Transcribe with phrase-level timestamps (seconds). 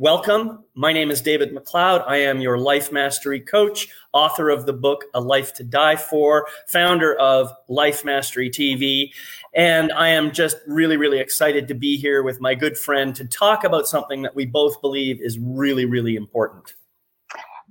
[0.00, 0.62] Welcome.
[0.76, 2.04] My name is David McLeod.
[2.06, 6.46] I am your life mastery coach, author of the book A Life to Die For,
[6.68, 9.10] founder of Life Mastery TV.
[9.56, 13.26] And I am just really, really excited to be here with my good friend to
[13.26, 16.74] talk about something that we both believe is really, really important.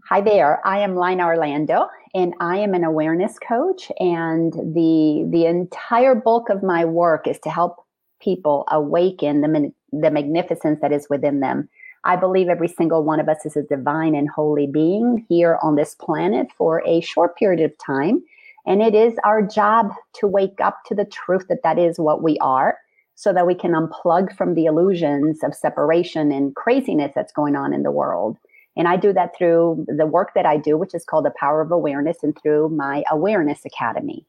[0.09, 0.59] Hi there.
[0.67, 6.49] I am Lina Orlando and I am an awareness coach and the the entire bulk
[6.49, 7.85] of my work is to help
[8.19, 11.69] people awaken the the magnificence that is within them
[12.07, 15.75] I believe every single one of us is a divine and holy being here on
[15.75, 18.23] this planet for a short period of time.
[18.65, 22.23] And it is our job to wake up to the truth that that is what
[22.23, 22.77] we are
[23.15, 27.73] so that we can unplug from the illusions of separation and craziness that's going on
[27.73, 28.37] in the world.
[28.77, 31.59] And I do that through the work that I do, which is called the Power
[31.59, 34.25] of Awareness, and through my Awareness Academy.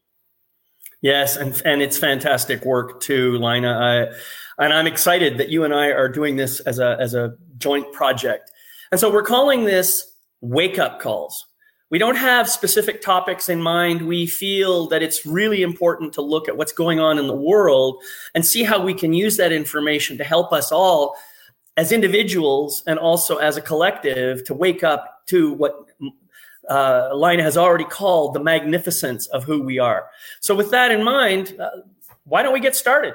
[1.00, 3.72] Yes, and and it's fantastic work too, Lina.
[3.72, 7.34] I, and I'm excited that you and I are doing this as a as a
[7.58, 8.50] joint project.
[8.90, 11.46] And so we're calling this wake up calls.
[11.90, 14.02] We don't have specific topics in mind.
[14.06, 18.02] We feel that it's really important to look at what's going on in the world
[18.34, 21.16] and see how we can use that information to help us all
[21.78, 25.87] as individuals and also as a collective to wake up to what
[26.68, 30.06] uh, Lina has already called the magnificence of who we are.
[30.40, 31.70] So, with that in mind, uh,
[32.24, 33.14] why don't we get started?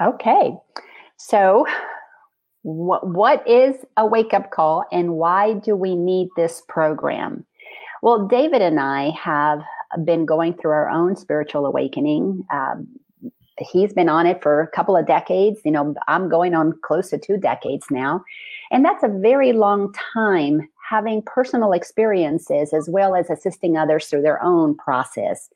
[0.00, 0.52] Okay.
[1.16, 1.66] So,
[2.62, 7.44] what, what is a wake up call and why do we need this program?
[8.02, 9.60] Well, David and I have
[10.04, 12.44] been going through our own spiritual awakening.
[12.52, 12.88] Um,
[13.58, 15.60] he's been on it for a couple of decades.
[15.64, 18.24] You know, I'm going on close to two decades now.
[18.70, 24.22] And that's a very long time having personal experiences as well as assisting others through
[24.22, 25.50] their own process.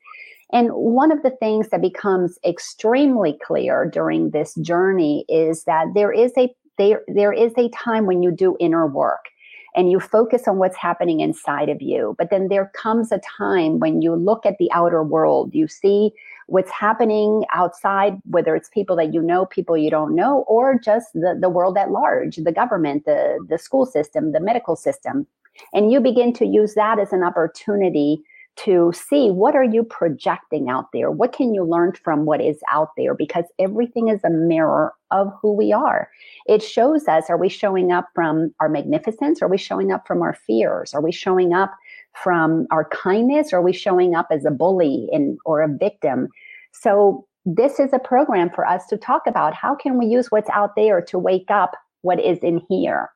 [0.53, 6.13] And one of the things that becomes extremely clear during this journey is that there
[6.13, 9.27] is a there, there is a time when you do inner work
[9.75, 12.15] and you focus on what's happening inside of you.
[12.19, 16.13] But then there comes a time when you look at the outer world, you see
[16.47, 21.13] what's happening outside, whether it's people that you know, people you don't know, or just
[21.15, 25.27] the, the world at large, the government, the, the school system, the medical system.
[25.73, 28.23] And you begin to use that as an opportunity
[28.55, 31.11] to see what are you projecting out there?
[31.11, 33.15] What can you learn from what is out there?
[33.15, 36.11] Because everything is a mirror of who we are.
[36.47, 39.41] It shows us are we showing up from our magnificence?
[39.41, 40.93] Are we showing up from our fears?
[40.93, 41.73] Are we showing up
[42.15, 46.29] from our kindness or are we showing up as a bully and or a victim
[46.73, 50.51] so this is a program for us to talk about how can we use what's
[50.51, 53.11] out there to wake up what is in here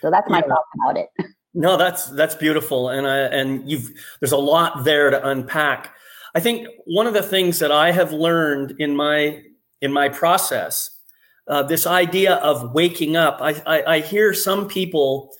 [0.00, 0.48] so that's my yeah.
[0.48, 1.08] thought about it
[1.58, 3.90] No, that's that's beautiful, and I, and you've
[4.20, 5.94] there's a lot there to unpack.
[6.34, 9.42] I think one of the things that I have learned in my
[9.80, 10.90] in my process,
[11.48, 13.38] uh, this idea of waking up.
[13.40, 15.32] I, I, I hear some people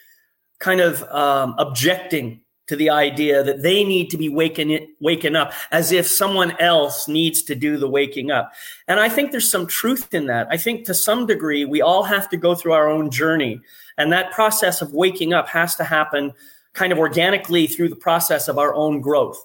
[0.58, 5.52] kind of um, objecting to the idea that they need to be waking waking up
[5.70, 8.52] as if someone else needs to do the waking up.
[8.88, 10.48] And I think there's some truth in that.
[10.50, 13.60] I think to some degree we all have to go through our own journey
[13.98, 16.32] and that process of waking up has to happen
[16.72, 19.42] kind of organically through the process of our own growth.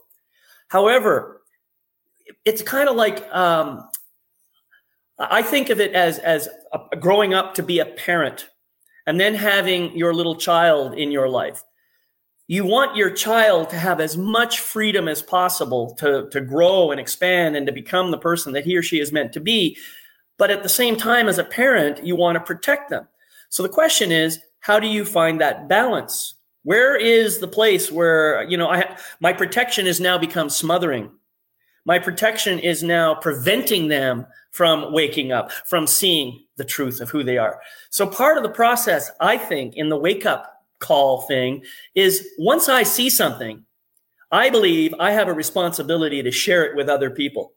[0.68, 1.42] However,
[2.44, 3.88] it's kind of like um,
[5.20, 8.48] I think of it as as a, growing up to be a parent
[9.06, 11.64] and then having your little child in your life.
[12.51, 17.00] You want your child to have as much freedom as possible to, to grow and
[17.00, 19.78] expand and to become the person that he or she is meant to be.
[20.38, 23.07] But at the same time, as a parent, you want to protect them.
[23.47, 26.34] So the question is, how do you find that balance?
[26.63, 31.09] Where is the place where, you know, I, my protection has now become smothering.
[31.85, 37.23] My protection is now preventing them from waking up, from seeing the truth of who
[37.23, 37.61] they are.
[37.91, 41.64] So part of the process, I think, in the wake up call thing
[41.96, 43.64] is once I see something,
[44.31, 47.53] I believe I have a responsibility to share it with other people.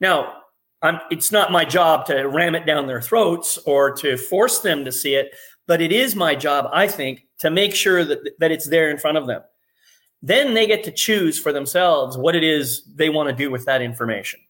[0.00, 0.38] Now,
[0.82, 4.84] I'm, it's not my job to ram it down their throats or to force them
[4.84, 5.34] to see it,
[5.66, 8.98] but it is my job, I think, to make sure that, that it's there in
[8.98, 9.42] front of them.
[10.22, 13.64] Then they get to choose for themselves what it is they want to do with
[13.66, 14.40] that information.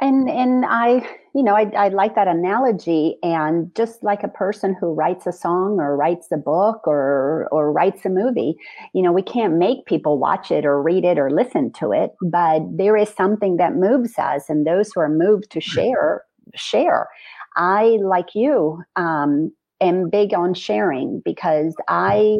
[0.00, 3.16] And and I, you know, I, I like that analogy.
[3.22, 7.72] And just like a person who writes a song or writes a book or or
[7.72, 8.56] writes a movie,
[8.94, 12.12] you know, we can't make people watch it or read it or listen to it,
[12.22, 16.22] but there is something that moves us, and those who are moved to share
[16.54, 17.08] share.
[17.56, 22.36] I, like you, um, am big on sharing because I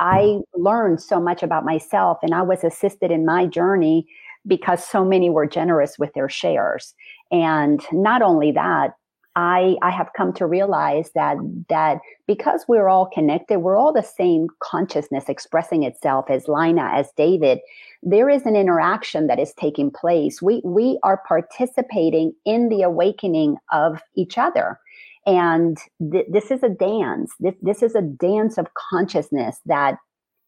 [0.00, 4.06] I learned so much about myself, and I was assisted in my journey
[4.46, 6.94] because so many were generous with their shares.
[7.30, 8.94] And not only that,
[9.36, 11.36] I, I have come to realize that
[11.68, 17.10] that because we're all connected, we're all the same consciousness expressing itself as Lina, as
[17.16, 17.58] David.
[18.02, 20.40] There is an interaction that is taking place.
[20.40, 24.78] We we are participating in the awakening of each other.
[25.26, 25.78] And
[26.12, 27.32] th- this is a dance.
[27.40, 29.96] This, this is a dance of consciousness that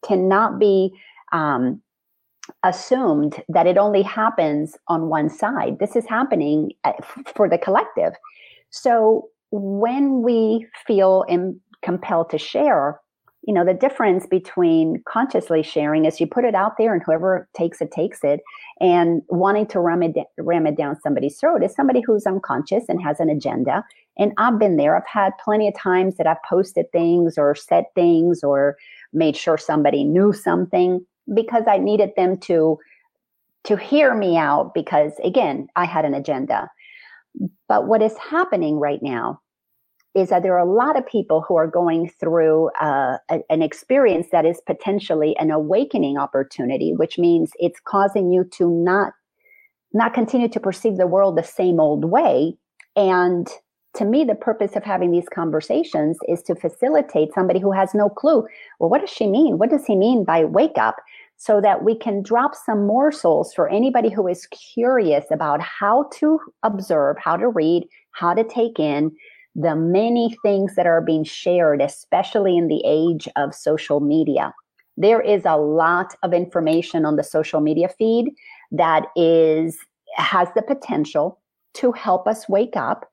[0.05, 0.93] cannot be
[1.33, 1.81] um,
[2.63, 5.79] assumed that it only happens on one side.
[5.79, 6.93] This is happening uh,
[7.35, 8.13] for the collective.
[8.69, 12.99] So when we feel Im- compelled to share,
[13.43, 17.47] you know, the difference between consciously sharing is you put it out there and whoever
[17.55, 18.41] takes it takes it,
[18.81, 23.01] and wanting to ram it, ram it down somebody's throat is somebody who's unconscious and
[23.01, 23.85] has an agenda.
[24.17, 24.97] And I've been there.
[24.97, 28.75] I've had plenty of times that I've posted things or said things or
[29.13, 32.77] made sure somebody knew something because I needed them to
[33.63, 36.69] to hear me out because again, I had an agenda.
[37.67, 39.41] But what is happening right now
[40.15, 43.61] is that there are a lot of people who are going through uh, a, an
[43.61, 49.13] experience that is potentially an awakening opportunity, which means it's causing you to not
[49.93, 52.53] not continue to perceive the world the same old way.
[52.95, 53.47] And
[53.95, 58.09] to me, the purpose of having these conversations is to facilitate somebody who has no
[58.09, 58.45] clue.
[58.79, 59.57] Well, what does she mean?
[59.57, 60.97] What does he mean by wake up?
[61.37, 66.39] So that we can drop some morsels for anybody who is curious about how to
[66.63, 69.11] observe, how to read, how to take in
[69.55, 74.53] the many things that are being shared, especially in the age of social media.
[74.97, 78.31] There is a lot of information on the social media feed
[78.71, 79.77] that is
[80.15, 81.39] has the potential
[81.75, 83.07] to help us wake up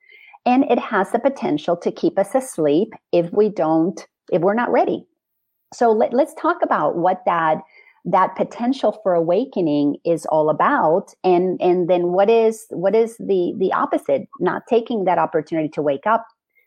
[0.46, 4.72] and it has the potential to keep us asleep if we don't if we're not
[4.72, 5.06] ready.
[5.74, 7.58] So let, let's talk about what that
[8.04, 11.14] that potential for awakening is all about.
[11.24, 14.28] And and then what is what is the the opposite?
[14.40, 16.26] Not taking that opportunity to wake up.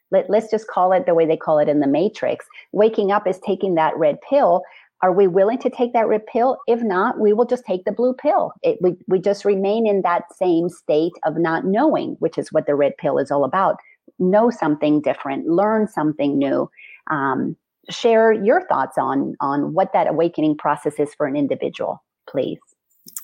[0.09, 2.45] Let, let's just call it the way they call it in the matrix.
[2.71, 4.63] Waking up is taking that red pill.
[5.03, 6.57] Are we willing to take that red pill?
[6.67, 8.53] If not we will just take the blue pill.
[8.63, 12.65] It, we, we just remain in that same state of not knowing which is what
[12.65, 13.77] the red pill is all about.
[14.17, 15.47] Know something different.
[15.47, 16.69] Learn something new.
[17.11, 17.55] Um,
[17.89, 22.59] share your thoughts on on what that awakening process is for an individual, please.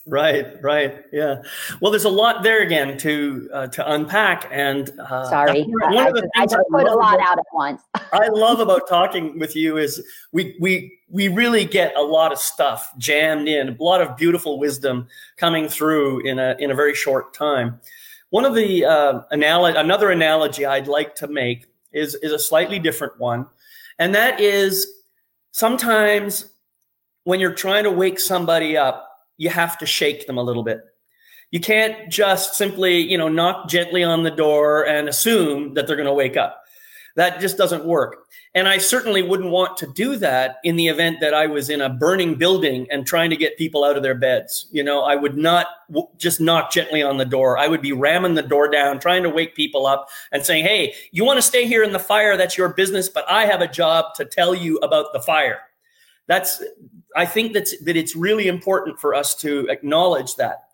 [0.06, 1.42] Right, right, yeah.
[1.80, 6.08] Well, there's a lot there again to uh, to unpack, and uh, sorry, one I,
[6.08, 7.82] of the I, just, I just put a lot about, out at once.
[8.12, 12.38] I love about talking with you is we we we really get a lot of
[12.38, 15.08] stuff jammed in, a lot of beautiful wisdom
[15.38, 17.80] coming through in a in a very short time.
[18.30, 22.80] One of the uh, analogy, another analogy I'd like to make is is a slightly
[22.80, 23.46] different one.
[24.00, 24.88] And that is
[25.52, 26.50] sometimes
[27.24, 30.82] when you're trying to wake somebody up, you have to shake them a little bit.
[31.52, 35.96] You can't just simply, you know, knock gently on the door and assume that they're
[35.96, 36.64] going to wake up.
[37.16, 38.26] That just doesn't work.
[38.56, 41.82] And I certainly wouldn't want to do that in the event that I was in
[41.82, 44.68] a burning building and trying to get people out of their beds.
[44.72, 47.58] You know, I would not w- just knock gently on the door.
[47.58, 50.94] I would be ramming the door down, trying to wake people up and saying, Hey,
[51.12, 52.38] you want to stay here in the fire?
[52.38, 55.62] That's your business, but I have a job to tell you about the fire.
[56.28, 56.62] That's,
[57.16, 60.66] I think that's, that it's really important for us to acknowledge that.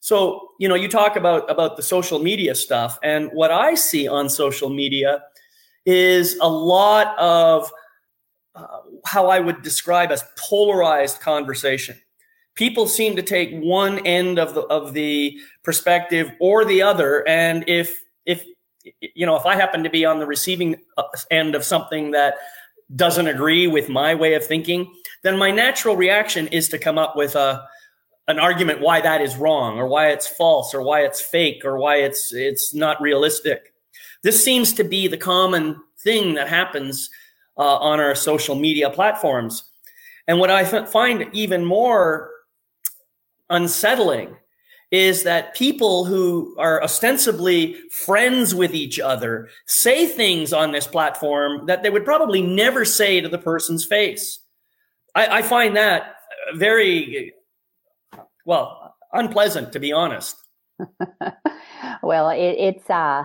[0.00, 4.06] So, you know, you talk about, about the social media stuff and what I see
[4.06, 5.22] on social media
[5.86, 7.70] is a lot of
[8.54, 8.66] uh,
[9.04, 11.96] how I would describe as polarized conversation.
[12.54, 17.64] People seem to take one end of the of the perspective or the other, and
[17.66, 18.44] if if
[19.00, 22.34] you know if I happen to be on the receiving uh, end of something that
[22.94, 27.16] doesn't agree with my way of thinking, then my natural reaction is to come up
[27.16, 27.66] with a
[28.28, 31.78] an argument why that is wrong or why it's false or why it's fake or
[31.78, 33.71] why it's it's not realistic.
[34.22, 37.10] This seems to be the common thing that happens
[37.56, 39.64] uh, on our social media platforms.
[40.28, 42.30] And what I find even more
[43.50, 44.36] unsettling
[44.92, 51.66] is that people who are ostensibly friends with each other say things on this platform
[51.66, 54.40] that they would probably never say to the person's face.
[55.14, 56.16] I, I find that
[56.54, 57.32] very,
[58.44, 60.36] well, unpleasant, to be honest.
[62.02, 63.24] well, it, it's uh,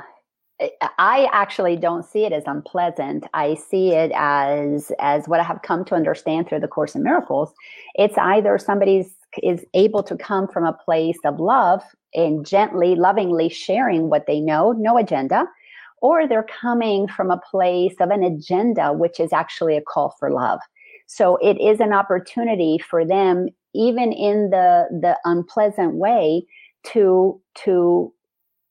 [0.97, 3.25] I actually don't see it as unpleasant.
[3.33, 7.03] I see it as as what I have come to understand through the Course in
[7.03, 7.53] Miracles.
[7.95, 11.83] It's either somebody's is able to come from a place of love
[12.15, 15.45] and gently, lovingly sharing what they know, no agenda,
[16.01, 20.31] or they're coming from a place of an agenda, which is actually a call for
[20.31, 20.59] love.
[21.05, 26.47] So it is an opportunity for them, even in the the unpleasant way,
[26.85, 28.11] to to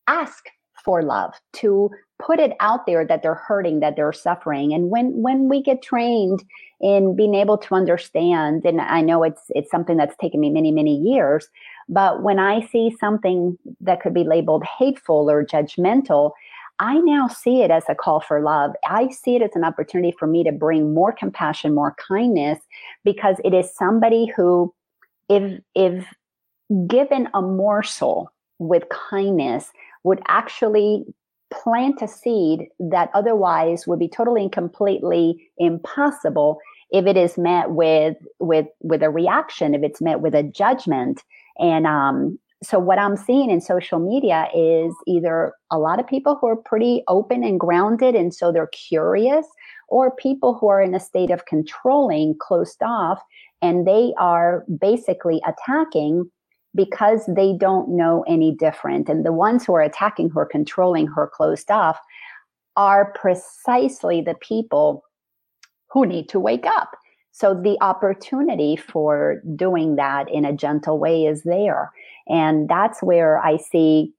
[0.08, 0.46] ask
[0.86, 4.72] for love, to put it out there that they're hurting, that they're suffering.
[4.72, 6.42] And when when we get trained
[6.80, 10.70] in being able to understand, and I know it's it's something that's taken me many,
[10.70, 11.48] many years,
[11.88, 16.30] but when I see something that could be labeled hateful or judgmental,
[16.78, 18.72] I now see it as a call for love.
[18.88, 22.60] I see it as an opportunity for me to bring more compassion, more kindness,
[23.04, 24.72] because it is somebody who,
[25.28, 26.06] if if
[26.86, 29.70] given a morsel with kindness,
[30.06, 31.04] would actually
[31.52, 36.58] plant a seed that otherwise would be totally and completely impossible
[36.90, 41.22] if it is met with with with a reaction if it's met with a judgment.
[41.58, 46.36] And um so what i'm seeing in social media is either a lot of people
[46.36, 49.46] who are pretty open and grounded and so they're curious
[49.88, 53.20] or people who are in a state of controlling closed off
[53.60, 56.30] and they are basically attacking
[56.76, 59.08] because they don't know any different.
[59.08, 61.98] And the ones who are attacking, are controlling, are closed off,
[62.76, 65.02] are precisely the people
[65.90, 66.90] who need to wake up.
[67.32, 71.92] So the opportunity for doing that in a gentle way is there.
[72.28, 74.12] And that's where I see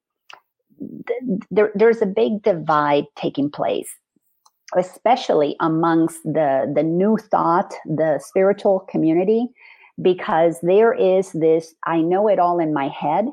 [0.80, 3.90] th- there, there's a big divide taking place
[4.76, 9.48] especially amongst the the new thought the spiritual community
[10.01, 13.25] because there is this I know it all in my head.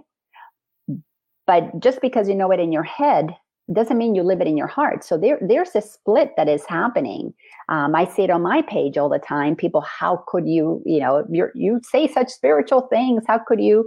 [1.46, 3.36] But just because you know it in your head
[3.72, 5.04] doesn't mean you live it in your heart.
[5.04, 7.32] So there, there's a split that is happening.
[7.68, 9.56] Um, I see it on my page all the time.
[9.56, 13.24] People, how could you, you know, you you say such spiritual things?
[13.26, 13.86] How could you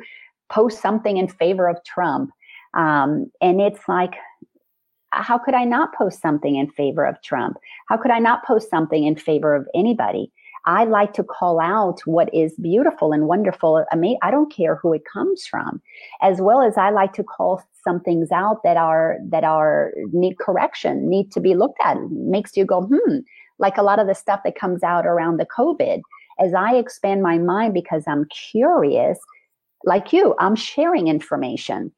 [0.50, 2.32] post something in favor of Trump?
[2.74, 4.16] Um, and it's like,
[5.12, 7.58] how could I not post something in favor of Trump?
[7.88, 10.32] How could I not post something in favor of anybody?
[10.66, 13.86] I like to call out what is beautiful and wonderful.
[13.92, 15.82] I mean, I don't care who it comes from,
[16.22, 20.40] as well as I like to call some things out that are that are need
[20.40, 21.98] correction, need to be looked at.
[22.12, 23.20] makes you go, hmm.
[23.60, 26.02] Like a lot of the stuff that comes out around the COVID.
[26.40, 29.18] As I expand my mind because I'm curious,
[29.84, 31.92] like you, I'm sharing information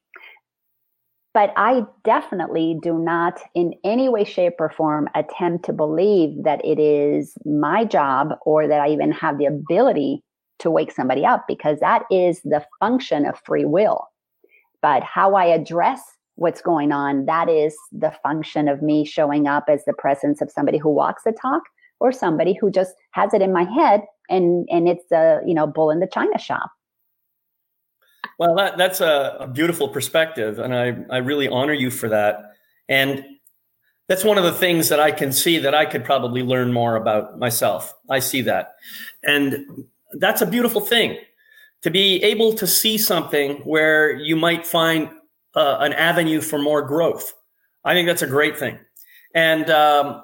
[1.32, 6.64] but I definitely do not in any way, shape, or form attempt to believe that
[6.64, 10.22] it is my job or that I even have the ability
[10.58, 14.08] to wake somebody up because that is the function of free will.
[14.82, 16.02] But how I address
[16.34, 20.50] what's going on, that is the function of me showing up as the presence of
[20.50, 21.62] somebody who walks the talk
[22.00, 25.66] or somebody who just has it in my head and and it's a you know
[25.66, 26.70] bull in the china shop
[28.38, 32.54] well, that, that's a, a, beautiful perspective, and I, I really honor you for that.
[32.88, 33.24] And
[34.08, 36.96] that's one of the things that I can see that I could probably learn more
[36.96, 37.94] about myself.
[38.08, 38.74] I see that.
[39.22, 39.84] And
[40.14, 41.18] that's a beautiful thing
[41.82, 45.10] to be able to see something where you might find
[45.54, 47.32] uh, an avenue for more growth.
[47.84, 48.78] I think that's a great thing.
[49.34, 50.22] And um,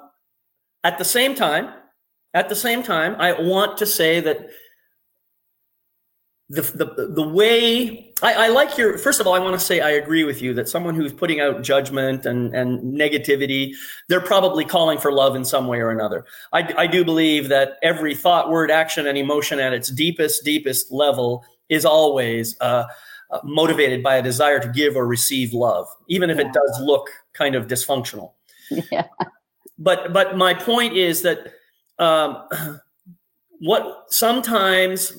[0.83, 1.73] at the same time,
[2.33, 4.49] at the same time, I want to say that
[6.49, 9.81] the, the, the way I, I, like your first of all i want to say
[9.81, 13.73] i agree with you that someone who's putting out judgment and, and negativity
[14.07, 17.77] they're probably calling for love in some way or another I, I do believe that
[17.83, 22.85] every thought word action and emotion at its deepest deepest level is always uh,
[23.29, 26.47] uh, motivated by a desire to give or receive love even if yeah.
[26.47, 28.31] it does look kind of dysfunctional
[28.91, 29.07] yeah.
[29.77, 31.51] but but my point is that
[31.99, 32.47] um,
[33.59, 35.11] what sometimes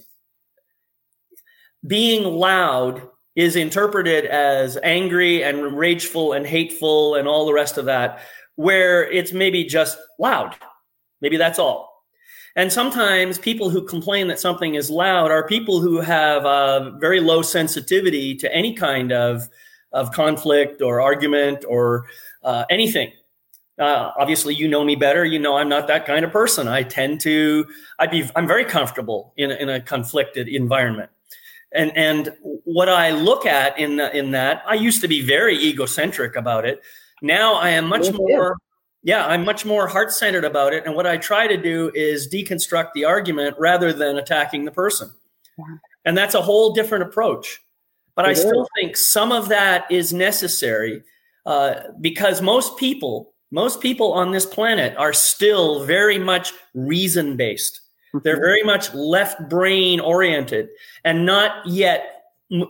[1.89, 3.03] being loud
[3.35, 8.21] is interpreted as angry and rageful and hateful and all the rest of that,
[8.57, 10.57] where it's maybe just loud.
[11.21, 12.05] Maybe that's all.
[12.57, 17.21] And sometimes people who complain that something is loud are people who have a very
[17.21, 19.49] low sensitivity to any kind of,
[19.93, 22.07] of conflict or argument or
[22.43, 23.13] uh, anything.
[23.79, 25.25] Uh, obviously, you know me better.
[25.25, 26.67] You know I'm not that kind of person.
[26.67, 27.65] I tend to,
[28.01, 31.11] I'd be, I'm very comfortable in in a conflicted environment
[31.73, 32.33] and and
[32.65, 36.65] what I look at in the, in that, I used to be very egocentric about
[36.65, 36.83] it.
[37.23, 38.57] Now I am much more,
[39.03, 40.87] yeah, I'm much more heart centered about it.
[40.87, 45.11] And what I try to do is deconstruct the argument rather than attacking the person.
[45.59, 45.65] Yeah.
[46.05, 47.61] And that's a whole different approach.
[48.15, 51.03] But it I still think some of that is necessary
[51.47, 57.81] uh, because most people, most people on this planet are still very much reason based.
[58.13, 58.43] They're mm-hmm.
[58.43, 60.69] very much left brain oriented
[61.05, 62.25] and not yet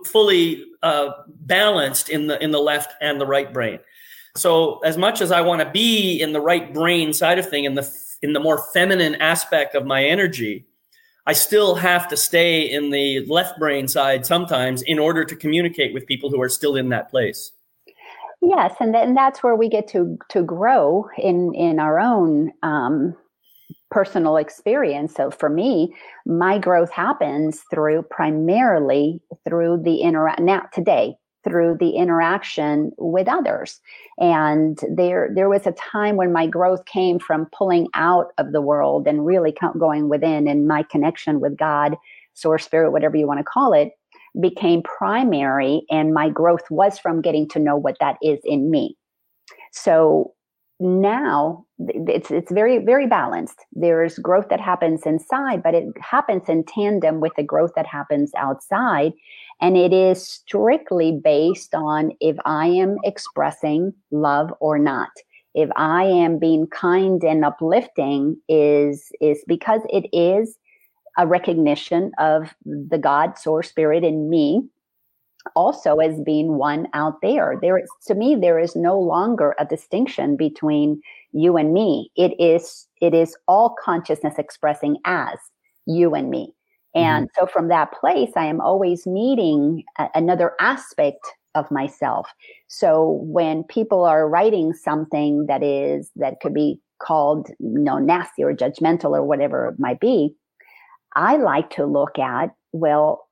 [0.04, 3.78] fully uh, balanced in the in the left and the right brain.
[4.36, 7.64] So as much as I want to be in the right brain side of thing,
[7.64, 7.88] in the
[8.22, 10.66] in the more feminine aspect of my energy,
[11.26, 15.92] I still have to stay in the left brain side sometimes in order to communicate
[15.92, 17.52] with people who are still in that place.
[18.40, 23.16] Yes, and then that's where we get to to grow in in our own um,
[23.90, 25.14] personal experience.
[25.14, 25.94] So for me,
[26.26, 31.14] my growth happens through primarily through the interact now today
[31.44, 33.80] through the interaction with others.
[34.18, 38.60] And there there was a time when my growth came from pulling out of the
[38.60, 41.96] world and really going within and my connection with God,
[42.34, 43.92] source spirit, whatever you want to call it,
[44.40, 48.96] became primary and my growth was from getting to know what that is in me.
[49.72, 50.34] So
[50.80, 53.64] now it's it's very very balanced.
[53.72, 58.32] There's growth that happens inside but it happens in tandem with the growth that happens
[58.36, 59.12] outside.
[59.60, 65.10] And it is strictly based on if i am expressing love or not.
[65.54, 70.56] If i am being kind and uplifting is is because it is
[71.16, 74.62] a recognition of the god source spirit in me
[75.54, 77.58] also as being one out there.
[77.60, 81.00] There is, to me, there is no longer a distinction between
[81.32, 82.10] you and me.
[82.16, 85.38] It is, it is all consciousness expressing as
[85.86, 86.54] you and me.
[86.94, 87.40] And mm-hmm.
[87.40, 92.28] so from that place, I am always meeting a, another aspect of myself.
[92.68, 98.42] So when people are writing something that is, that could be called, you know, nasty
[98.42, 100.34] or judgmental or whatever it might be,
[101.14, 103.27] I like to look at, well,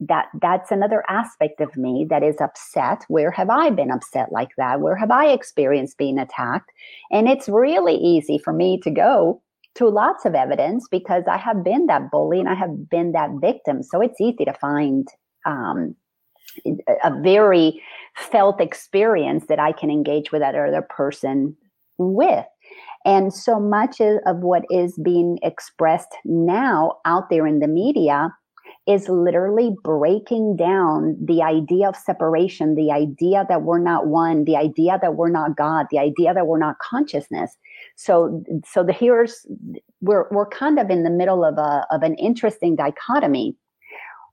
[0.00, 3.04] that that's another aspect of me that is upset.
[3.08, 4.80] Where have i been upset like that?
[4.80, 6.70] Where have i experienced being attacked?
[7.10, 9.42] And it's really easy for me to go
[9.74, 13.30] to lots of evidence because i have been that bully and i have been that
[13.40, 13.82] victim.
[13.82, 15.06] So it's easy to find
[15.46, 15.94] um,
[17.04, 17.80] a very
[18.16, 21.56] felt experience that i can engage with that other person
[21.98, 22.46] with.
[23.04, 28.30] And so much of what is being expressed now out there in the media
[28.90, 34.56] is literally breaking down the idea of separation, the idea that we're not one, the
[34.56, 37.56] idea that we're not God, the idea that we're not consciousness.
[37.94, 39.46] So, so the here's
[40.00, 43.54] we're we're kind of in the middle of a of an interesting dichotomy.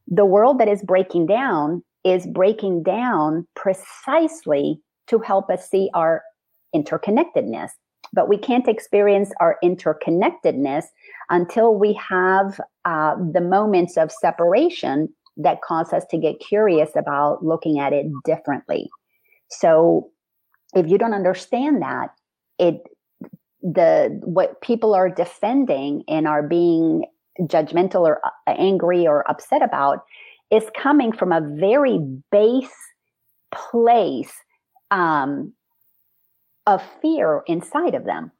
[0.08, 6.24] The world that is breaking down is breaking down precisely to help us see our
[6.76, 7.70] interconnectedness.
[8.13, 10.86] But we can't experience our interconnectedness
[11.30, 17.43] until we have uh, the moments of separation that cause us to get curious about
[17.43, 18.89] looking at it differently.
[19.50, 20.10] So
[20.73, 22.10] if you don't understand that,
[22.58, 22.82] it
[23.62, 27.04] the what people are defending and are being
[27.41, 30.06] judgmental or uh, angry or upset about
[30.50, 32.00] is coming from a very
[32.32, 32.71] base
[33.54, 34.32] place
[34.91, 35.52] um,
[36.65, 38.32] of fear inside of them.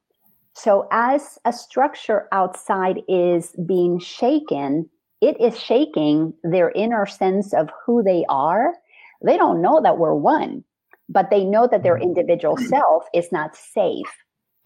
[0.58, 4.90] So, as a structure outside is being shaken,
[5.20, 8.74] it is shaking their inner sense of who they are.
[9.24, 10.64] They don't know that we're one,
[11.08, 14.12] but they know that their individual self is not safe.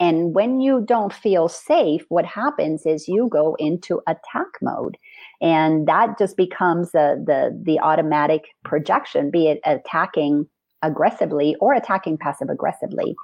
[0.01, 4.97] And when you don't feel safe, what happens is you go into attack mode.
[5.43, 10.47] And that just becomes the, the, the automatic projection, be it attacking
[10.81, 13.15] aggressively or attacking passive aggressively.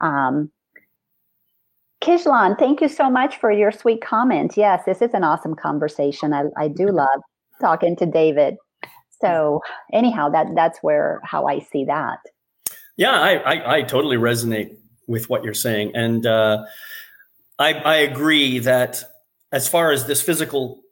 [0.00, 0.50] Um,
[2.02, 4.56] Kishlan, thank you so much for your sweet comment.
[4.56, 6.32] Yes, this is an awesome conversation.
[6.32, 7.20] I, I do love
[7.60, 8.56] talking to David.
[9.20, 9.60] So
[9.92, 12.18] anyhow, that that's where how I see that.
[12.96, 16.64] Yeah, I, I, I totally resonate with what you're saying, and uh,
[17.58, 19.02] I, I agree that
[19.52, 20.82] as far as this physical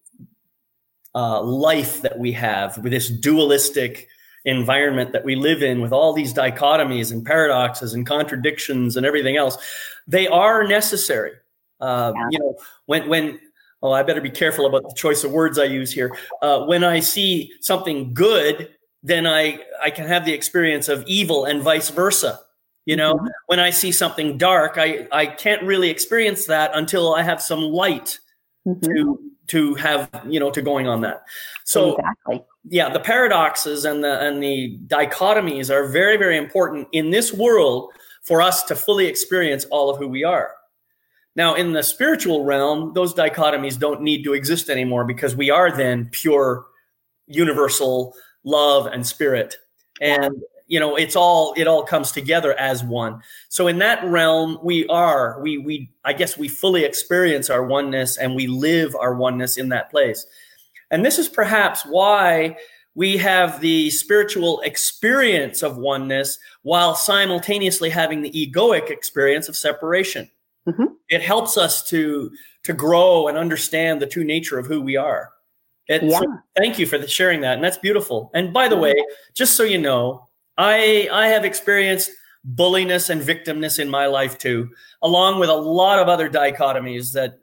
[1.15, 4.09] uh, life that we have with this dualistic
[4.47, 9.37] environment that we live in with all these dichotomies and paradoxes and contradictions and everything
[9.37, 9.59] else
[10.07, 11.33] they are necessary
[11.81, 12.57] uh, you know
[12.87, 13.41] when when
[13.83, 16.85] oh i better be careful about the choice of words i use here uh, when
[16.85, 21.91] i see something good then i i can have the experience of evil and vice
[21.91, 22.39] versa
[22.85, 23.27] you know mm-hmm.
[23.47, 27.61] when i see something dark i i can't really experience that until i have some
[27.61, 28.21] light
[28.67, 28.87] mm-hmm.
[28.87, 31.23] to to have you know to going on that
[31.65, 37.11] so exactly yeah, the paradoxes and the and the dichotomies are very very important in
[37.11, 40.51] this world for us to fully experience all of who we are.
[41.37, 45.71] Now, in the spiritual realm, those dichotomies don't need to exist anymore because we are
[45.71, 46.67] then pure
[47.27, 49.57] universal love and spirit.
[50.01, 53.23] And you know, it's all it all comes together as one.
[53.49, 58.17] So in that realm, we are we we I guess we fully experience our oneness
[58.17, 60.27] and we live our oneness in that place.
[60.91, 62.57] And this is perhaps why
[62.95, 70.31] we have the spiritual experience of oneness while simultaneously having the egoic experience of separation.
[70.67, 70.87] Mm-hmm.
[71.09, 72.33] It helps us to
[72.65, 75.31] to grow and understand the true nature of who we are.
[75.89, 76.19] yeah.
[76.19, 78.33] So thank you for the, sharing that, and that's beautiful.
[78.35, 78.95] And by the way,
[79.35, 80.26] just so you know,
[80.59, 82.11] I I have experienced
[82.45, 84.71] bulliness and victimness in my life too,
[85.03, 87.41] along with a lot of other dichotomies that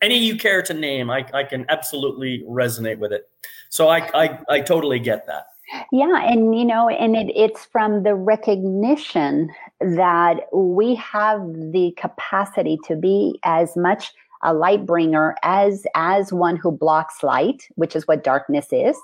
[0.00, 3.28] any you care to name, I, I can absolutely resonate with it.
[3.70, 5.46] So I, I, I totally get that.
[5.92, 9.50] Yeah, and you know, and it, it's from the recognition
[9.80, 11.40] that we have
[11.72, 17.68] the capacity to be as much a light bringer as as one who blocks light,
[17.76, 18.96] which is what darkness is.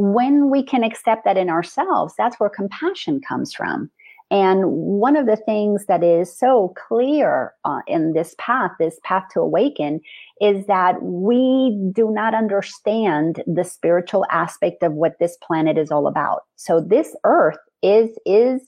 [0.00, 3.90] When we can accept that in ourselves, that's where compassion comes from.
[4.30, 9.24] And one of the things that is so clear uh, in this path, this path
[9.32, 10.00] to awaken,
[10.40, 16.06] is that we do not understand the spiritual aspect of what this planet is all
[16.06, 16.42] about.
[16.54, 18.60] So this earth is is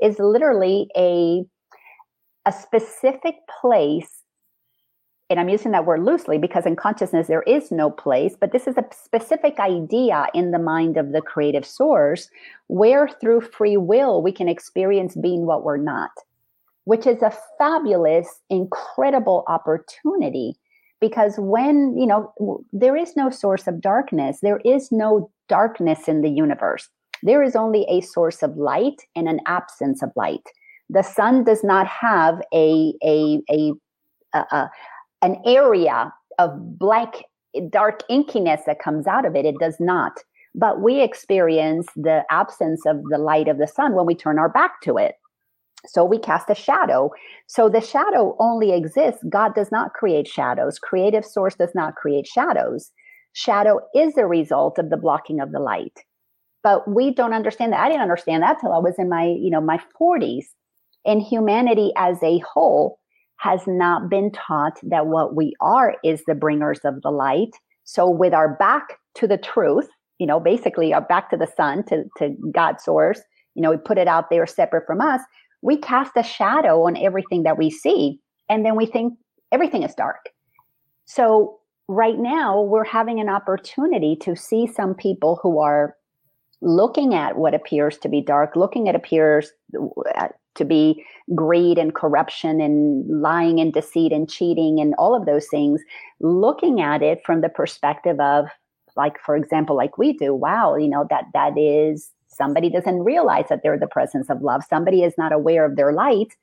[0.00, 1.44] is literally a
[2.48, 4.15] a specific place
[5.28, 8.66] and I'm using that word loosely because in consciousness there is no place, but this
[8.66, 12.30] is a specific idea in the mind of the creative source
[12.68, 16.10] where through free will we can experience being what we're not,
[16.84, 20.54] which is a fabulous, incredible opportunity.
[21.00, 26.22] Because when, you know, there is no source of darkness, there is no darkness in
[26.22, 26.88] the universe.
[27.22, 30.48] There is only a source of light and an absence of light.
[30.88, 33.72] The sun does not have a, a, a,
[34.34, 34.70] a,
[35.22, 37.24] an area of black,
[37.70, 39.44] dark inkiness that comes out of it.
[39.44, 40.12] It does not.
[40.54, 44.48] But we experience the absence of the light of the sun when we turn our
[44.48, 45.16] back to it.
[45.86, 47.10] So we cast a shadow.
[47.46, 49.22] So the shadow only exists.
[49.28, 50.78] God does not create shadows.
[50.78, 52.90] Creative source does not create shadows.
[53.34, 56.00] Shadow is the result of the blocking of the light.
[56.62, 57.80] But we don't understand that.
[57.80, 60.46] I didn't understand that till I was in my, you know, my 40s.
[61.04, 62.98] And humanity as a whole
[63.38, 67.50] has not been taught that what we are is the bringers of the light.
[67.84, 71.84] So with our back to the truth, you know, basically our back to the sun,
[71.84, 73.20] to, to God's source,
[73.54, 75.20] you know, we put it out there separate from us,
[75.62, 78.18] we cast a shadow on everything that we see.
[78.48, 79.14] And then we think
[79.52, 80.30] everything is dark.
[81.04, 85.94] So right now we're having an opportunity to see some people who are
[86.62, 89.52] looking at what appears to be dark, looking at appears
[90.56, 95.46] to be greed and corruption and lying and deceit and cheating and all of those
[95.48, 95.80] things,
[96.20, 98.46] looking at it from the perspective of,
[98.96, 103.46] like, for example, like we do, wow, you know, that that is somebody doesn't realize
[103.48, 104.62] that they're the presence of love.
[104.68, 106.34] Somebody is not aware of their light.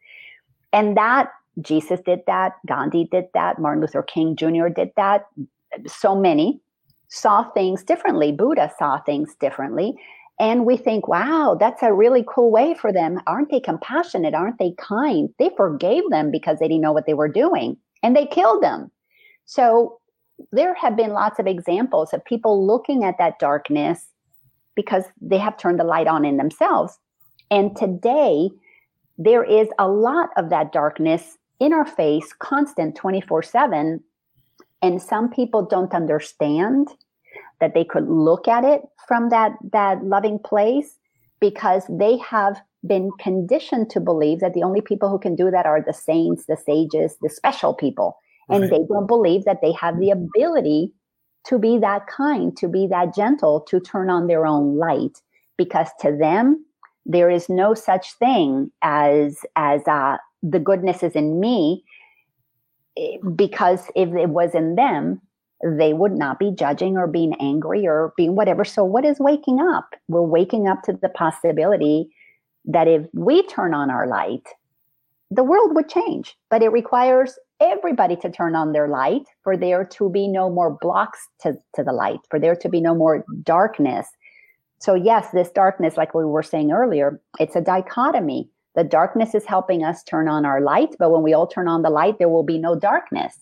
[0.71, 4.69] And that Jesus did that, Gandhi did that, Martin Luther King Jr.
[4.69, 5.25] did that.
[5.87, 6.59] So many
[7.09, 8.31] saw things differently.
[8.31, 9.95] Buddha saw things differently.
[10.39, 13.19] And we think, wow, that's a really cool way for them.
[13.27, 14.33] Aren't they compassionate?
[14.33, 15.29] Aren't they kind?
[15.37, 18.91] They forgave them because they didn't know what they were doing and they killed them.
[19.45, 19.99] So
[20.51, 24.07] there have been lots of examples of people looking at that darkness
[24.75, 26.97] because they have turned the light on in themselves.
[27.51, 28.49] And today,
[29.17, 34.03] there is a lot of that darkness in our face, constant 24 7.
[34.81, 36.89] And some people don't understand
[37.63, 40.97] that they could look at it from that that loving place
[41.39, 45.65] because they have been conditioned to believe that the only people who can do that
[45.65, 48.17] are the saints, the sages, the special people.
[48.49, 48.71] And right.
[48.71, 50.91] they don't believe that they have the ability
[51.45, 55.21] to be that kind, to be that gentle, to turn on their own light.
[55.57, 56.65] Because to them,
[57.05, 61.85] there is no such thing as as uh, the goodness is in me.
[62.97, 65.21] Eh, because if it was in them,
[65.63, 68.65] they would not be judging or being angry or being whatever.
[68.65, 69.95] So, what is waking up?
[70.07, 72.09] We're waking up to the possibility
[72.65, 74.47] that if we turn on our light,
[75.31, 76.35] the world would change.
[76.49, 80.77] But it requires everybody to turn on their light for there to be no more
[80.81, 84.07] blocks to, to the light, for there to be no more darkness.
[84.79, 88.49] So, yes, this darkness, like we were saying earlier, it's a dichotomy.
[88.75, 91.83] The darkness is helping us turn on our light, but when we all turn on
[91.83, 93.37] the light, there will be no darkness.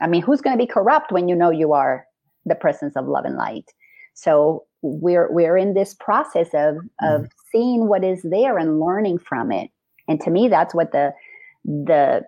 [0.00, 2.06] I mean, who's going to be corrupt when you know you are
[2.44, 3.70] the presence of love and light?
[4.14, 7.28] So we're we're in this process of of mm.
[7.50, 9.70] seeing what is there and learning from it.
[10.08, 11.14] And to me, that's what the
[11.64, 12.24] the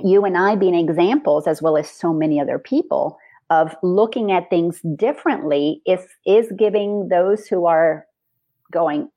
[0.00, 3.16] you and I being examples, as well as so many other people,
[3.50, 8.06] of looking at things differently is is giving those who are
[8.72, 9.08] going,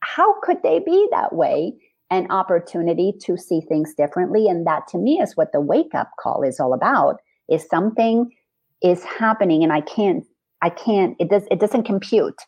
[0.00, 1.74] how could they be that way?
[2.10, 4.46] An opportunity to see things differently.
[4.46, 8.30] And that to me is what the wake up call is all about is something
[8.82, 10.24] is happening and I can't,
[10.62, 12.40] I can't, it does, it doesn't compute.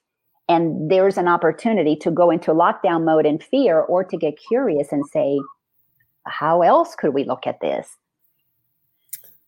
[0.49, 4.93] And there's an opportunity to go into lockdown mode and fear or to get curious
[4.93, 5.41] and say,
[6.27, 7.97] how else could we look at this?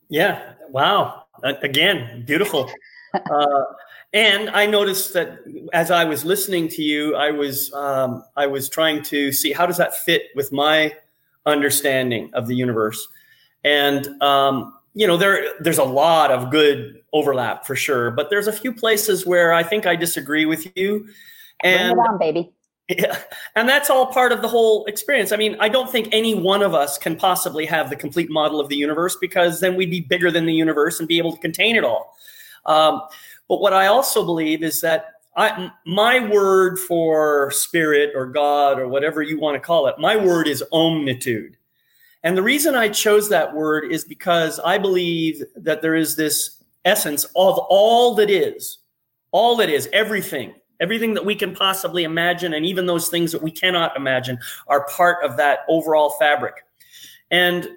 [0.09, 0.55] Yeah.
[0.71, 1.25] Wow.
[1.42, 2.71] Again, beautiful.
[3.31, 3.64] uh,
[4.12, 5.40] and I noticed that
[5.73, 9.66] as I was listening to you, I was um, I was trying to see how
[9.66, 10.94] does that fit with my
[11.44, 13.07] understanding of the universe,
[13.64, 18.47] and um, you know there there's a lot of good overlap for sure, but there's
[18.47, 21.09] a few places where I think I disagree with you.
[21.62, 22.53] And Bring it on, baby.
[22.90, 23.18] Yeah,
[23.55, 25.31] and that's all part of the whole experience.
[25.31, 28.61] I mean, I don't think any one of us can possibly have the complete model
[28.61, 31.38] of the universe because then we'd be bigger than the universe and be able to
[31.38, 32.16] contain it all.
[32.68, 33.02] Um,
[33.48, 38.88] but what I also believe is that I, my word for spirit or God or
[38.88, 41.57] whatever you want to call it, my word is omnitude.
[42.24, 46.62] And the reason I chose that word is because I believe that there is this
[46.85, 48.78] essence of all that is,
[49.31, 53.42] all that is, everything, everything that we can possibly imagine, and even those things that
[53.42, 56.54] we cannot imagine are part of that overall fabric.
[57.31, 57.68] And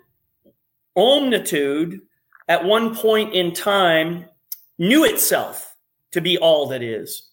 [0.95, 2.01] omnitude,
[2.47, 4.25] at one point in time,
[4.81, 5.75] knew itself
[6.11, 7.29] to be all that is,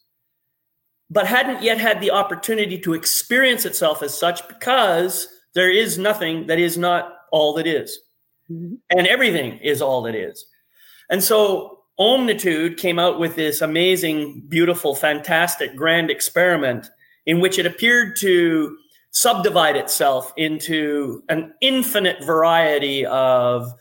[1.11, 6.47] but hadn't yet had the opportunity to experience itself as such because there is nothing
[6.47, 7.99] that is not all that is.
[8.51, 8.75] Mm-hmm.
[8.91, 10.45] And everything is all that is.
[11.09, 16.91] And so Omnitude came out with this amazing, beautiful, fantastic, grand experiment
[17.25, 18.77] in which it appeared to
[19.11, 23.73] subdivide itself into an infinite variety of,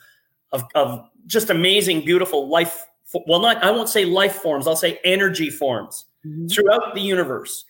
[0.54, 2.86] of, of just amazing, beautiful life.
[3.14, 6.48] Well, not, I won't say life forms, I'll say energy forms mm-hmm.
[6.48, 7.66] throughout the universe,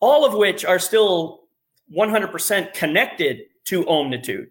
[0.00, 1.44] all of which are still
[1.96, 4.50] 100% connected to omnitude.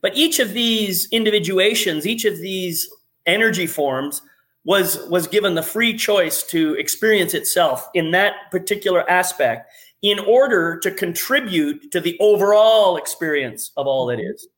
[0.00, 2.88] But each of these individuations, each of these
[3.26, 4.22] energy forms
[4.64, 9.70] was, was given the free choice to experience itself in that particular aspect
[10.02, 14.48] in order to contribute to the overall experience of all that is.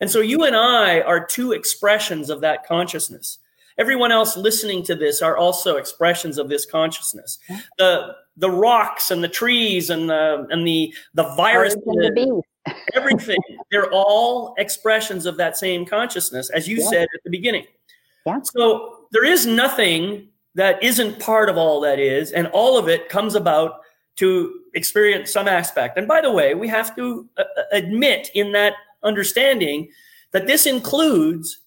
[0.00, 3.38] And so you and I are two expressions of that consciousness.
[3.78, 7.38] Everyone else listening to this are also expressions of this consciousness.
[7.78, 11.76] The the rocks and the trees and the and the the virus
[12.94, 13.38] everything
[13.70, 16.88] they're all expressions of that same consciousness as you yeah.
[16.88, 17.64] said at the beginning
[18.26, 18.38] yeah.
[18.42, 23.08] so there is nothing that isn't part of all that is and all of it
[23.08, 23.80] comes about
[24.16, 28.52] to experience some aspect and by the way we have to uh, uh admit in
[28.52, 29.88] that understanding
[30.32, 31.62] that this includes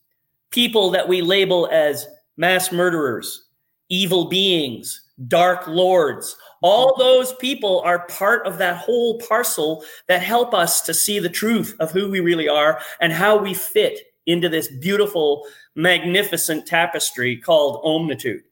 [0.52, 3.50] people that we label as mass murderers
[3.90, 10.54] evil beings dark lords all those people are part of that whole parcel that help
[10.54, 14.48] us to see the truth of who we really are and how we fit into
[14.48, 18.44] this beautiful, magnificent tapestry called omnitude.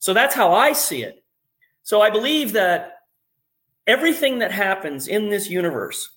[0.00, 1.22] So that's how I see it.
[1.82, 2.98] So I believe that
[3.86, 6.10] everything that happens in this universe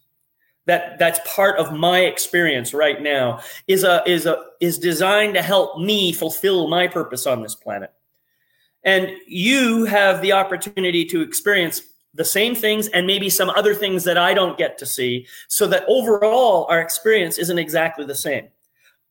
[0.66, 5.42] that that's part of my experience right now is a is a is designed to
[5.42, 7.92] help me fulfill my purpose on this planet
[8.84, 14.04] and you have the opportunity to experience the same things and maybe some other things
[14.04, 18.48] that I don't get to see, so that overall our experience isn't exactly the same.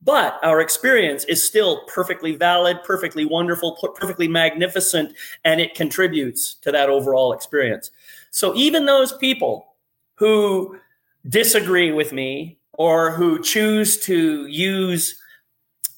[0.03, 6.73] But our experience is still perfectly valid, perfectly wonderful, perfectly magnificent, and it contributes to
[6.73, 7.91] that overall experience.
[8.31, 9.75] So even those people
[10.15, 10.79] who
[11.29, 15.21] disagree with me or who choose to use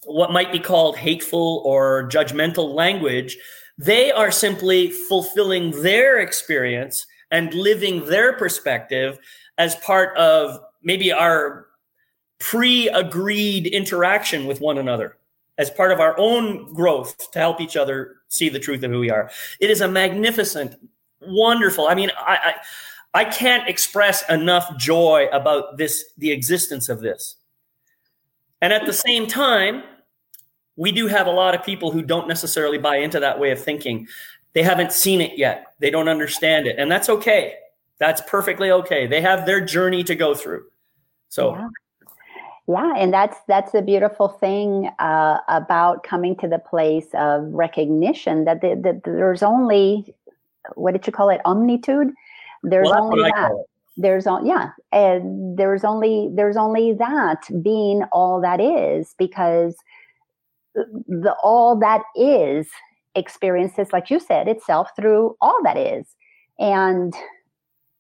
[0.05, 3.39] what might be called hateful or judgmental language
[3.79, 9.19] they are simply fulfilling their experience and living their perspective
[9.59, 11.67] as part of maybe our
[12.39, 15.17] pre agreed interaction with one another,
[15.59, 19.01] as part of our own growth to help each other see the truth of who
[19.01, 19.31] we are.
[19.61, 20.77] It is a magnificent,
[21.21, 21.89] wonderful.
[21.89, 22.55] I mean, I, I,
[23.15, 27.37] I can't express enough joy about this, the existence of this.
[28.61, 29.83] And at the same time,
[30.77, 33.63] we do have a lot of people who don't necessarily buy into that way of
[33.63, 34.09] thinking.
[34.55, 35.75] They haven't seen it yet.
[35.79, 36.77] They don't understand it.
[36.79, 37.55] And that's okay.
[37.99, 39.07] That's perfectly okay.
[39.07, 40.65] They have their journey to go through.
[41.29, 41.69] So yeah.
[42.69, 48.45] Yeah, and that's that's the beautiful thing uh, about coming to the place of recognition
[48.45, 50.15] that, the, that there's only
[50.77, 52.13] what did you call it omnitude.
[52.63, 53.65] There's well, only that.
[53.97, 59.77] There's on yeah, and there's only there's only that being all that is because
[60.75, 62.69] the all that is
[63.15, 66.07] experiences like you said itself through all that is.
[66.59, 67.15] And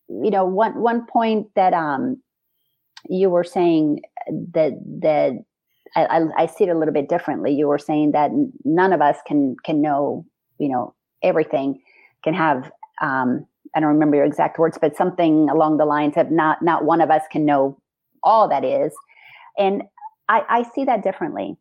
[0.09, 2.23] you know one one point that um
[3.09, 4.01] you were saying
[4.53, 4.73] that
[5.03, 5.45] that
[5.95, 7.53] I, I see it a little bit differently.
[7.53, 8.31] You were saying that
[8.65, 10.25] none of us can can know
[10.59, 11.83] you know everything
[12.25, 12.71] can have
[13.03, 16.85] um i don't remember your exact words but something along the lines of not not
[16.85, 17.77] one of us can know
[18.23, 18.93] all that is.
[19.59, 19.83] And
[20.29, 21.57] i i see that differently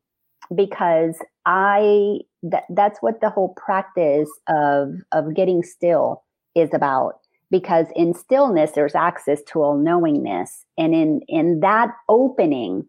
[0.55, 6.23] because I that that's what the whole practice of of getting still
[6.55, 7.19] is about.
[7.49, 10.65] Because in stillness there's access to all knowingness.
[10.77, 12.85] And in in that opening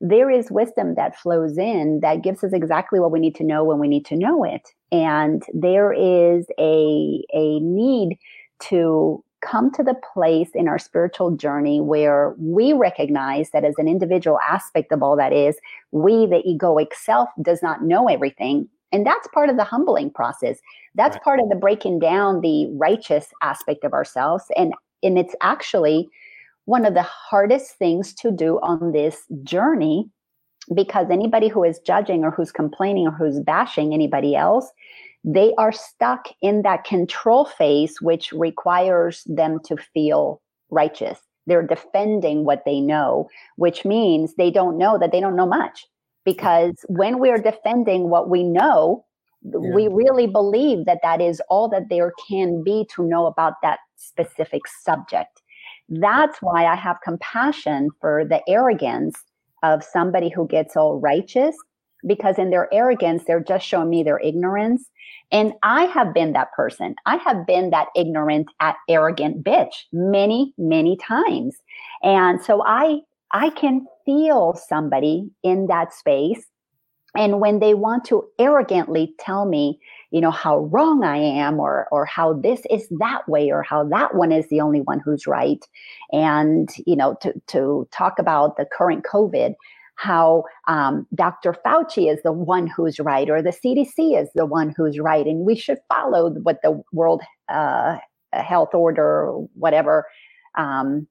[0.00, 3.64] there is wisdom that flows in that gives us exactly what we need to know
[3.64, 4.68] when we need to know it.
[4.92, 8.18] And there is a a need
[8.60, 13.86] to come to the place in our spiritual journey where we recognize that as an
[13.86, 15.56] individual aspect of all that is,
[15.92, 18.68] we, the egoic self, does not know everything.
[18.90, 20.58] And that's part of the humbling process.
[20.94, 21.24] That's right.
[21.24, 24.44] part of the breaking down the righteous aspect of ourselves.
[24.56, 26.08] And, and it's actually
[26.64, 30.08] one of the hardest things to do on this journey
[30.74, 34.70] because anybody who is judging or who's complaining or who's bashing anybody else
[35.24, 41.18] they are stuck in that control phase, which requires them to feel righteous.
[41.46, 45.86] They're defending what they know, which means they don't know that they don't know much.
[46.24, 49.04] Because when we're defending what we know,
[49.42, 49.74] yeah.
[49.74, 53.80] we really believe that that is all that there can be to know about that
[53.96, 55.42] specific subject.
[55.88, 59.16] That's why I have compassion for the arrogance
[59.62, 61.56] of somebody who gets all righteous,
[62.06, 64.90] because in their arrogance, they're just showing me their ignorance
[65.32, 66.94] and I have been that person.
[67.06, 68.48] I have been that ignorant,
[68.88, 71.56] arrogant bitch many, many times.
[72.02, 73.00] And so I,
[73.32, 76.46] I can feel somebody in that space.
[77.16, 79.78] And when they want to arrogantly tell me,
[80.10, 83.84] you know, how wrong I am or, or how this is that way or how
[83.88, 85.64] that one is the only one who's right.
[86.12, 89.54] And, you know, to, to talk about the current COVID,
[89.96, 91.54] how um, Dr.
[91.64, 95.40] Fauci is the one who's right or the CDC is the one who's right, and
[95.40, 97.98] we should follow what the World uh,
[98.32, 100.06] Health Order, whatever,
[100.56, 101.06] um,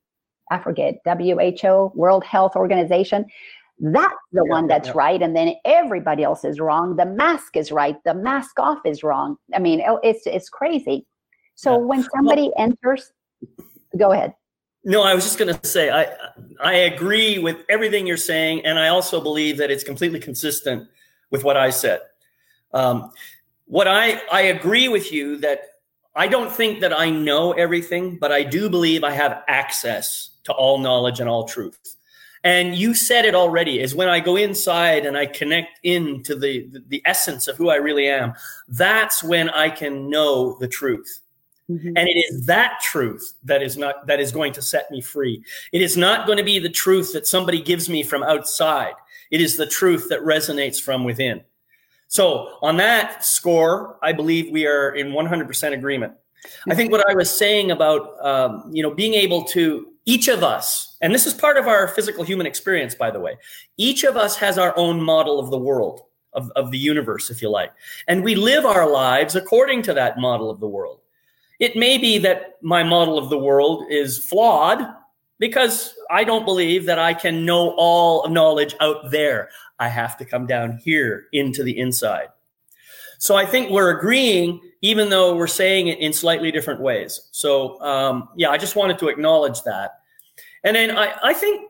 [0.51, 3.25] I forget, WHO, World Health Organization.
[3.79, 4.93] That's the yeah, one that's yeah.
[4.95, 6.95] right, and then everybody else is wrong.
[6.95, 7.95] The mask is right.
[8.05, 9.37] The mask off is wrong.
[9.53, 11.05] I mean, it's it's crazy.
[11.55, 11.85] So yeah.
[11.85, 13.11] when somebody well, enters,
[13.97, 14.33] go ahead.
[14.85, 16.07] No, I was just going to say I
[16.61, 20.89] I agree with everything you're saying, and I also believe that it's completely consistent
[21.31, 22.01] with what I said.
[22.73, 23.11] Um,
[23.65, 25.61] what I I agree with you that
[26.15, 30.53] I don't think that I know everything, but I do believe I have access to
[30.53, 31.95] all knowledge and all truth.
[32.43, 36.67] And you said it already is when I go inside and I connect into the,
[36.67, 38.33] the, the essence of who I really am,
[38.67, 41.21] that's when I can know the truth.
[41.73, 41.97] Mm-hmm.
[41.97, 45.43] And it is that truth that is not that is going to set me free.
[45.71, 48.93] It is not going to be the truth that somebody gives me from outside.
[49.31, 51.41] It is the truth that resonates from within.
[52.07, 56.13] So on that score, I believe we are in 100% agreement.
[56.69, 60.43] I think what I was saying about um, you know being able to each of
[60.43, 63.37] us, and this is part of our physical human experience, by the way.
[63.77, 66.01] Each of us has our own model of the world,
[66.33, 67.71] of, of the universe, if you like,
[68.07, 70.99] and we live our lives according to that model of the world.
[71.59, 74.85] It may be that my model of the world is flawed
[75.39, 79.49] because I don't believe that I can know all knowledge out there.
[79.79, 82.29] I have to come down here into the inside.
[83.19, 87.29] So I think we're agreeing, even though we're saying it in slightly different ways.
[87.31, 89.99] So um, yeah, I just wanted to acknowledge that.
[90.63, 91.69] And then I, I think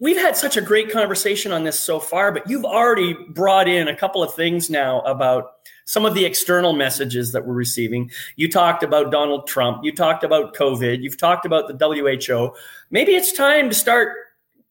[0.00, 3.88] we've had such a great conversation on this so far, but you've already brought in
[3.88, 5.52] a couple of things now about
[5.84, 8.10] some of the external messages that we're receiving.
[8.36, 9.84] You talked about Donald Trump.
[9.84, 11.02] You talked about COVID.
[11.02, 12.54] You've talked about the WHO.
[12.90, 14.14] Maybe it's time to start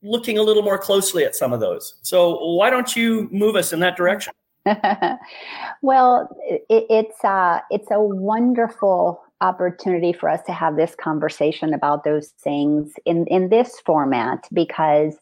[0.04, 1.96] looking a little more closely at some of those.
[2.04, 4.32] So why don't you move us in that direction?
[5.82, 12.04] well, it, it's uh, it's a wonderful opportunity for us to have this conversation about
[12.04, 15.18] those things in in this format because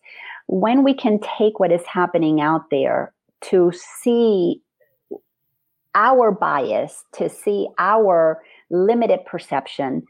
[0.48, 4.62] when we can take what is happening out there to see
[5.96, 10.04] our bias, to see our limited perception,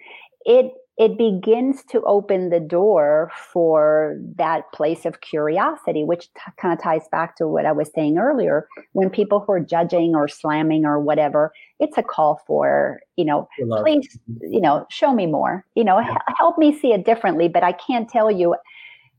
[0.45, 6.73] it it begins to open the door for that place of curiosity, which t- kind
[6.73, 8.67] of ties back to what I was saying earlier.
[8.93, 13.49] When people who are judging or slamming or whatever, it's a call for, you know,
[13.81, 16.11] please, you know, show me more, you know, yeah.
[16.11, 17.49] h- help me see it differently.
[17.49, 18.55] But I can't tell you,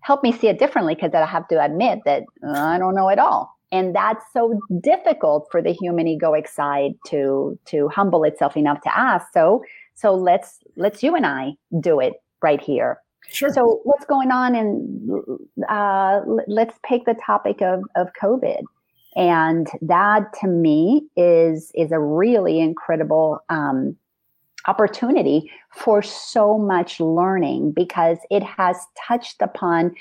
[0.01, 3.11] help me see it differently because I have to admit that uh, I don't know
[3.11, 8.57] at all and that's so difficult for the human egoic side to to humble itself
[8.57, 9.63] enough to ask so
[9.97, 13.01] so let's let's you and i do it right here.
[13.29, 13.51] Sure.
[13.53, 15.21] So what's going on and
[15.69, 18.63] uh, let's pick the topic of of covid.
[19.17, 23.97] And that to me is is a really incredible um,
[24.69, 28.77] opportunity for so much learning because it has
[29.07, 29.95] touched upon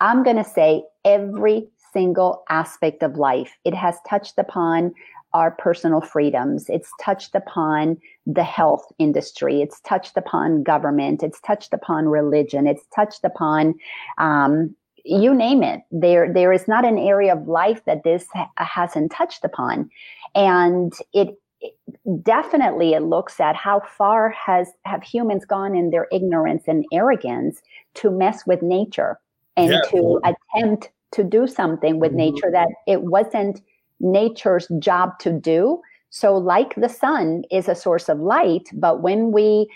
[0.00, 3.56] i'm going to say every single aspect of life.
[3.64, 4.94] It has touched upon
[5.34, 6.68] our personal freedoms.
[6.68, 9.60] It's touched upon the health industry.
[9.62, 11.22] It's touched upon government.
[11.22, 12.66] It's touched upon religion.
[12.66, 13.74] It's touched upon,
[14.18, 14.74] um,
[15.04, 15.82] you name it.
[15.90, 19.90] There, there is not an area of life that this ha- hasn't touched upon,
[20.34, 21.74] and it, it
[22.22, 27.60] definitely it looks at how far has have humans gone in their ignorance and arrogance
[27.94, 29.18] to mess with nature
[29.56, 29.80] and yeah.
[29.90, 32.18] to attempt to do something with mm-hmm.
[32.18, 33.60] nature that it wasn't
[34.00, 35.80] nature's job to do.
[36.10, 39.68] So, like the sun is a source of light, but when we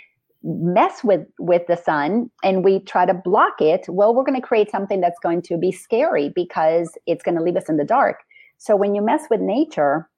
[0.42, 4.46] mess with with the sun and we try to block it, well, we're going to
[4.46, 7.84] create something that's going to be scary because it's going to leave us in the
[7.84, 8.20] dark.
[8.58, 10.08] So, when you mess with nature,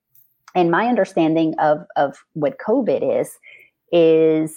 [0.54, 3.38] and my understanding of of what COVID is,
[3.92, 4.54] is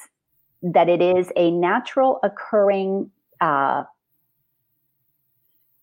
[0.61, 3.09] that it is a natural occurring
[3.41, 3.83] uh,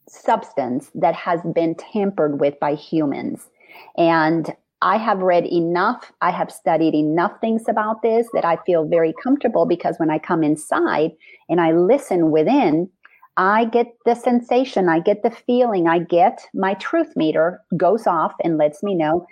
[0.08, 3.48] substance that has been tampered with by humans.
[3.96, 8.86] And I have read enough, I have studied enough things about this that I feel
[8.86, 11.12] very comfortable because when I come inside
[11.48, 12.90] and I listen within,
[13.36, 18.32] I get the sensation, I get the feeling, I get my truth meter goes off
[18.44, 19.26] and lets me know,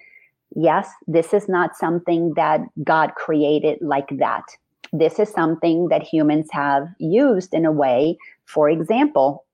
[0.57, 4.45] yes, this is not something that God created like that.
[4.93, 8.17] This is something that humans have used in a way.
[8.47, 9.45] For example,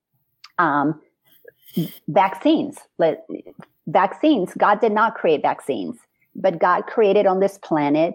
[0.59, 1.01] um,
[2.09, 2.79] vaccines.
[2.99, 3.27] Let,
[3.87, 5.97] vaccines, God did not create vaccines,
[6.35, 8.15] but God created on this planet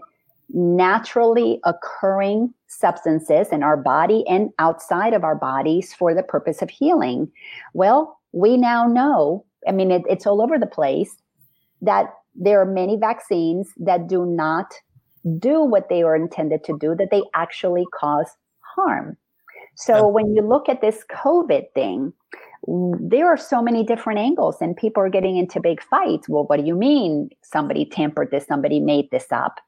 [0.49, 6.69] naturally occurring substances in our body and outside of our bodies for the purpose of
[6.69, 7.31] healing.
[7.73, 11.15] Well, we now know, I mean, it, it's all over the place,
[11.81, 14.73] that there are many vaccines that do not
[15.39, 18.29] do what they are intended to do, that they actually cause
[18.75, 19.17] harm.
[19.75, 22.13] So when you look at this COVID thing,
[22.67, 26.29] there are so many different angles and people are getting into big fights.
[26.29, 29.59] Well, what do you mean somebody tampered this, somebody made this up?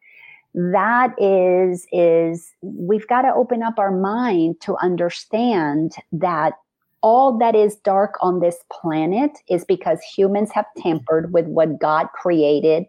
[0.54, 6.54] That is is we've got to open up our mind to understand that
[7.02, 12.08] all that is dark on this planet is because humans have tampered with what God
[12.14, 12.86] created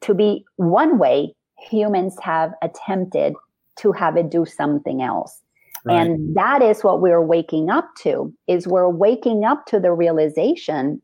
[0.00, 3.34] to be one way humans have attempted
[3.76, 5.40] to have it do something else.
[5.84, 6.06] Right.
[6.06, 11.02] And that is what we're waking up to is we're waking up to the realization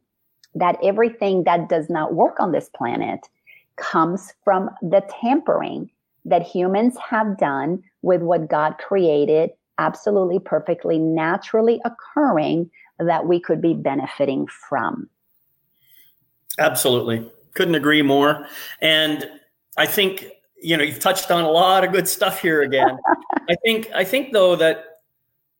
[0.55, 3.29] that everything that does not work on this planet
[3.77, 5.91] comes from the tampering
[6.25, 13.61] that humans have done with what God created absolutely perfectly naturally occurring that we could
[13.63, 15.09] be benefiting from.
[16.59, 17.31] Absolutely.
[17.55, 18.47] Couldn't agree more.
[18.81, 19.29] And
[19.77, 20.27] I think
[20.63, 22.99] you know you've touched on a lot of good stuff here again.
[23.49, 24.85] I think i think though that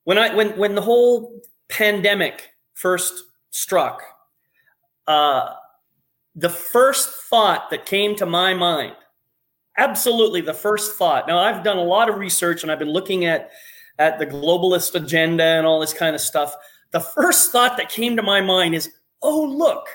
[0.05, 4.03] when i when when the whole pandemic first struck
[5.07, 5.55] uh
[6.37, 8.95] the first thought that came to my mind
[9.77, 11.27] absolutely the first thought.
[11.27, 13.51] Now i've done a lot of research and i've been looking at
[13.99, 16.55] at the globalist agenda and all this kind of stuff.
[16.93, 18.91] The first thought that came to my mind is
[19.23, 19.87] oh look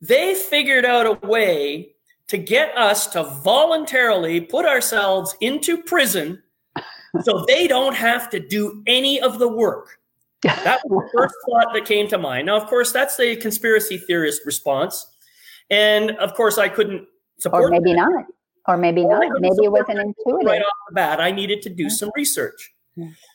[0.00, 1.95] they figured out a way
[2.28, 6.42] to get us to voluntarily put ourselves into prison
[7.22, 9.98] so they don't have to do any of the work.
[10.42, 12.46] That was the first thought that came to mind.
[12.46, 15.14] Now, of course, that's the conspiracy theorist response.
[15.70, 17.06] And of course, I couldn't
[17.38, 17.96] support Or maybe that.
[17.96, 18.24] not.
[18.68, 19.40] Or maybe or not.
[19.40, 20.46] Maybe it wasn't intuitive.
[20.46, 22.74] Right off the bat, I needed to do some research.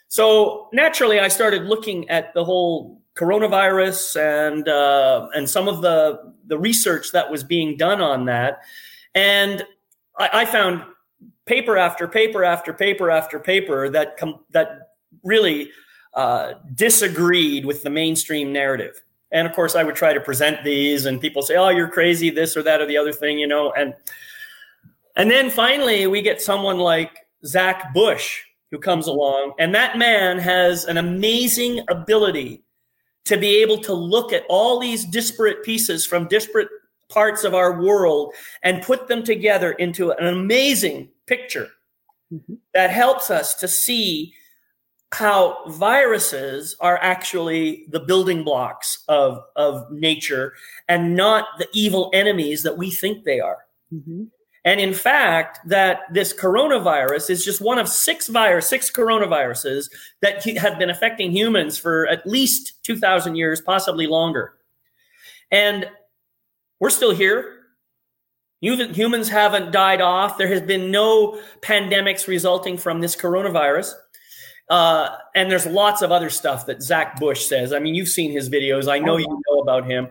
[0.07, 6.33] So naturally, I started looking at the whole coronavirus and uh, and some of the
[6.47, 8.61] the research that was being done on that,
[9.13, 9.63] and
[10.17, 10.83] I, I found
[11.45, 14.93] paper after paper after paper after paper that com- that
[15.23, 15.69] really
[16.15, 18.99] uh, disagreed with the mainstream narrative.
[19.31, 22.31] And of course, I would try to present these, and people say, "Oh, you're crazy,"
[22.31, 23.71] this or that or the other thing, you know.
[23.73, 23.93] And
[25.15, 27.11] and then finally, we get someone like
[27.45, 28.41] Zach Bush
[28.71, 32.63] who comes along, and that man has an amazing ability
[33.25, 36.69] to be able to look at all these disparate pieces from disparate
[37.09, 41.67] parts of our world and put them together into an amazing picture
[42.33, 42.53] mm-hmm.
[42.73, 44.33] that helps us to see
[45.13, 50.53] how viruses are actually the building blocks of, of nature
[50.87, 53.59] and not the evil enemies that we think they are.
[53.93, 54.23] Mm-hmm.
[54.63, 59.89] And in fact, that this coronavirus is just one of six virus, six coronaviruses
[60.21, 64.53] that have been affecting humans for at least 2000 years, possibly longer.
[65.49, 65.89] And
[66.79, 67.57] we're still here.
[68.61, 70.37] Humans haven't died off.
[70.37, 73.93] There has been no pandemics resulting from this coronavirus.
[74.69, 77.73] Uh, and there's lots of other stuff that Zach Bush says.
[77.73, 78.89] I mean, you've seen his videos.
[78.89, 80.07] I know you know about him.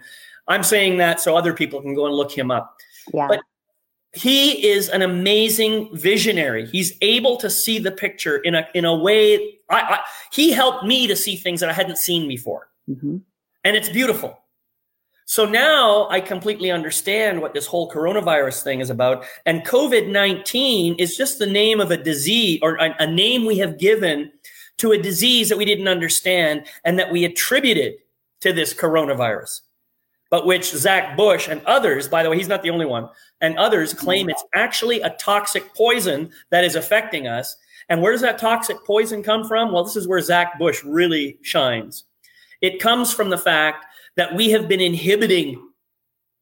[0.48, 2.76] I'm saying that so other people can go and look him up.
[3.14, 3.28] Yeah.
[3.28, 3.40] But
[4.12, 6.66] he is an amazing visionary.
[6.66, 9.58] He's able to see the picture in a in a way.
[9.68, 10.00] I, I
[10.32, 13.18] he helped me to see things that I hadn't seen before, mm-hmm.
[13.64, 14.36] and it's beautiful.
[15.30, 19.24] So now I completely understand what this whole coronavirus thing is about.
[19.46, 23.58] And COVID 19 is just the name of a disease or a, a, name we
[23.58, 24.32] have given
[24.78, 27.94] to a disease that we didn't understand and that we attributed
[28.40, 29.60] to this coronavirus.
[30.30, 33.08] But which Zach Bush and others, by the way, he's not the only one,
[33.40, 37.56] and others claim it's actually a toxic poison that is affecting us.
[37.88, 39.72] And where does that toxic poison come from?
[39.72, 42.04] Well, this is where Zach Bush really shines.
[42.60, 45.60] It comes from the fact that we have been inhibiting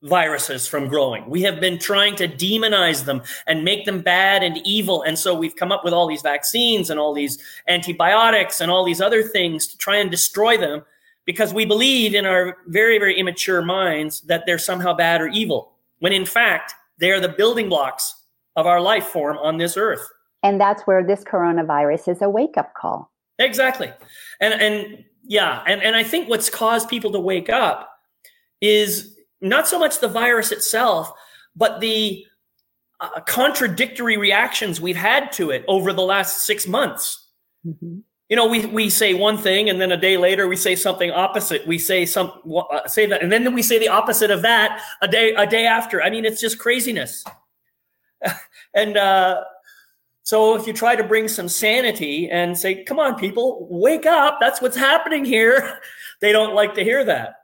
[0.02, 1.28] viruses from growing.
[1.28, 5.02] We have been trying to demonize them and make them bad and evil.
[5.02, 8.84] And so we've come up with all these vaccines and all these antibiotics and all
[8.84, 10.84] these other things to try and destroy them
[11.28, 15.72] because we believe in our very, very immature minds that they're somehow bad or evil,
[15.98, 18.14] when in fact, they are the building blocks
[18.56, 20.08] of our life form on this earth.
[20.42, 23.12] And that's where this coronavirus is a wake up call.
[23.38, 23.92] Exactly.
[24.40, 27.90] And, and yeah, and, and I think what's caused people to wake up
[28.62, 31.12] is not so much the virus itself,
[31.54, 32.24] but the
[33.00, 37.28] uh, contradictory reactions we've had to it over the last six months.
[37.66, 37.98] Mm-hmm.
[38.28, 41.10] You know, we, we say one thing and then a day later we say something
[41.10, 41.66] opposite.
[41.66, 45.08] We say some uh, say that, and then we say the opposite of that a
[45.08, 46.02] day a day after.
[46.02, 47.24] I mean, it's just craziness.
[48.74, 49.44] and uh,
[50.28, 54.36] so if you try to bring some sanity and say, come on, people, wake up,
[54.40, 55.80] that's what's happening here,
[56.20, 57.36] they don't like to hear that.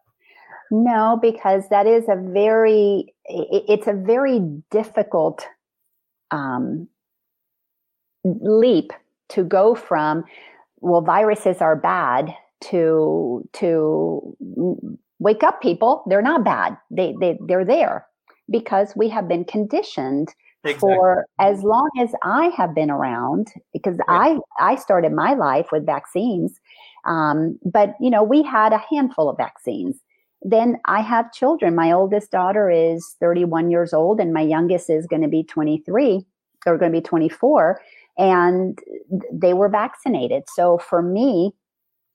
[0.70, 5.46] No, because that is a very, it's a very difficult
[6.30, 6.86] um,
[8.24, 8.92] leap
[9.30, 10.24] to go from,
[10.84, 14.36] well, viruses are bad to, to
[15.18, 16.04] wake up people.
[16.06, 16.76] They're not bad.
[16.90, 18.06] They, they, they're there
[18.50, 20.94] because we have been conditioned exactly.
[20.94, 24.04] for as long as I have been around, because yeah.
[24.08, 26.60] I I started my life with vaccines.
[27.06, 29.96] Um, but you know, we had a handful of vaccines.
[30.42, 31.74] Then I have children.
[31.74, 36.24] My oldest daughter is 31 years old, and my youngest is going to be 23
[36.64, 37.80] They're going to be 24,
[38.16, 38.78] and
[39.32, 40.44] they were vaccinated.
[40.54, 41.52] So for me,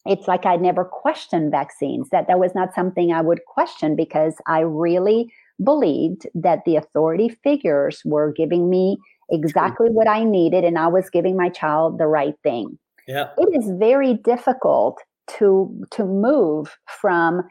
[0.06, 2.10] it's like I never questioned vaccines.
[2.10, 5.32] That that was not something I would question because I really
[5.64, 8.98] believed that the authority figures were giving me
[9.30, 12.80] exactly what I needed and I was giving my child the right thing.
[13.08, 13.30] Yeah.
[13.38, 15.00] It is very difficult
[15.38, 17.44] to to move from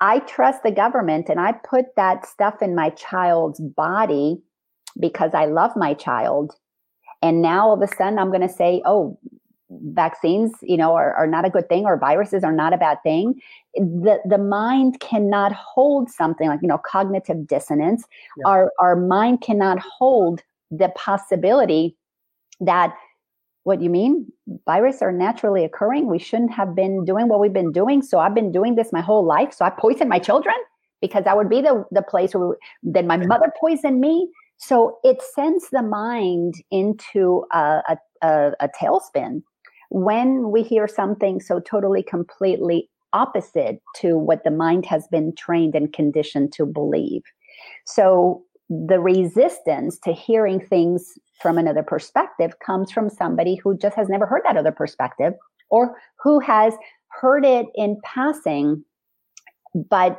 [0.00, 4.38] I trust the government and I put that stuff in my child's body
[4.98, 6.54] because I love my child.
[7.22, 9.18] And now all of a sudden I'm going to say, oh,
[9.70, 12.98] vaccines, you know, are, are not a good thing or viruses are not a bad
[13.02, 13.40] thing.
[13.74, 18.04] The the mind cannot hold something like, you know, cognitive dissonance.
[18.38, 18.48] Yeah.
[18.48, 21.96] Our our mind cannot hold the possibility
[22.60, 22.94] that
[23.64, 24.26] what you mean
[24.66, 28.34] viruses are naturally occurring we shouldn't have been doing what we've been doing so i've
[28.34, 30.54] been doing this my whole life so i poisoned my children
[31.02, 34.28] because that would be the, the place where then my mother poisoned me
[34.58, 39.42] so it sends the mind into a, a, a, a tailspin
[39.90, 45.74] when we hear something so totally, completely opposite to what the mind has been trained
[45.74, 47.22] and conditioned to believe.
[47.86, 54.08] So the resistance to hearing things from another perspective comes from somebody who just has
[54.08, 55.32] never heard that other perspective
[55.70, 56.74] or who has
[57.08, 58.84] heard it in passing,
[59.74, 60.18] but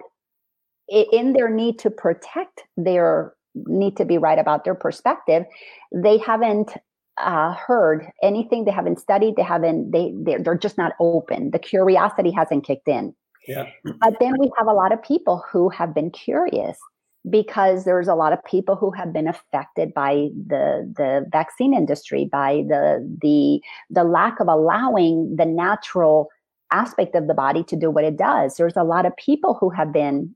[0.87, 5.45] in their need to protect their need to be right about their perspective,
[5.93, 6.71] they haven't
[7.17, 11.51] uh, heard anything they haven't studied they haven't they they're, they're just not open.
[11.51, 13.13] The curiosity hasn't kicked in.
[13.47, 13.67] Yeah.
[13.99, 16.77] But then we have a lot of people who have been curious
[17.29, 22.29] because there's a lot of people who have been affected by the the vaccine industry
[22.31, 26.29] by the the the lack of allowing the natural
[26.71, 28.55] aspect of the body to do what it does.
[28.55, 30.35] There's a lot of people who have been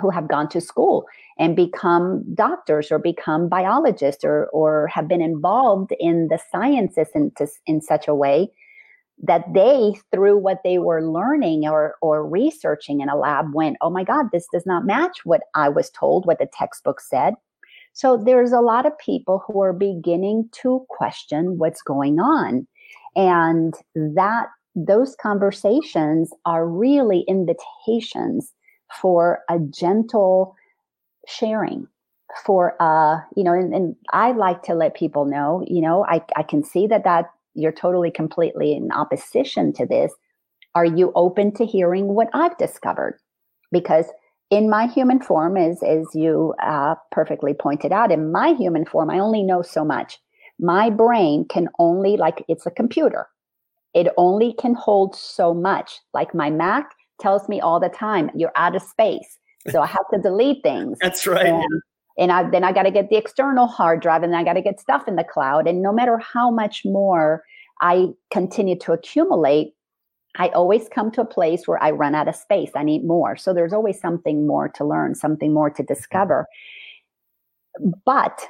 [0.00, 1.06] who have gone to school
[1.38, 7.32] and become doctors or become biologists or, or have been involved in the sciences in,
[7.66, 8.48] in such a way
[9.22, 13.88] that they through what they were learning or, or researching in a lab went oh
[13.88, 17.32] my god this does not match what i was told what the textbook said.
[17.96, 22.66] So there's a lot of people who are beginning to question what's going on.
[23.16, 28.52] And that those conversations are really invitations
[29.00, 30.54] for a gentle
[31.26, 31.86] sharing
[32.44, 36.20] for uh you know and, and i like to let people know you know i
[36.36, 40.12] i can see that that you're totally completely in opposition to this
[40.74, 43.18] are you open to hearing what i've discovered
[43.72, 44.06] because
[44.50, 49.10] in my human form, as as you uh, perfectly pointed out, in my human form,
[49.10, 50.18] I only know so much.
[50.58, 53.26] My brain can only like it's a computer.
[53.94, 56.00] It only can hold so much.
[56.14, 56.90] Like my Mac
[57.20, 59.38] tells me all the time, you're out of space.
[59.70, 60.98] So I have to delete things.
[61.00, 61.46] That's right.
[61.46, 61.82] And,
[62.18, 64.54] and I, then I got to get the external hard drive and then I got
[64.54, 65.66] to get stuff in the cloud.
[65.66, 67.42] And no matter how much more
[67.80, 69.74] I continue to accumulate,
[70.38, 72.70] I always come to a place where I run out of space.
[72.74, 73.36] I need more.
[73.36, 76.46] So there's always something more to learn, something more to discover.
[78.04, 78.46] But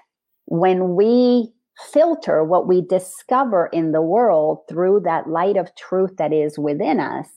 [0.47, 1.53] when we
[1.93, 7.01] filter what we discover in the world through that light of truth that is within
[7.01, 7.29] us,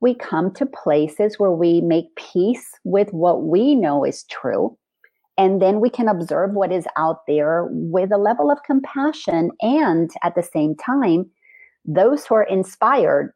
[0.00, 4.76] we come to places where we make peace with what we know is true.
[5.38, 9.50] And then we can observe what is out there with a level of compassion.
[9.60, 11.30] And at the same time,
[11.84, 13.32] those who are inspired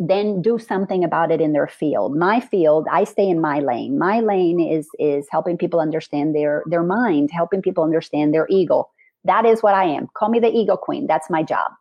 [0.00, 3.98] then do something about it in their field my field i stay in my lane
[3.98, 8.88] my lane is is helping people understand their their mind helping people understand their ego
[9.24, 11.72] that is what i am call me the ego queen that's my job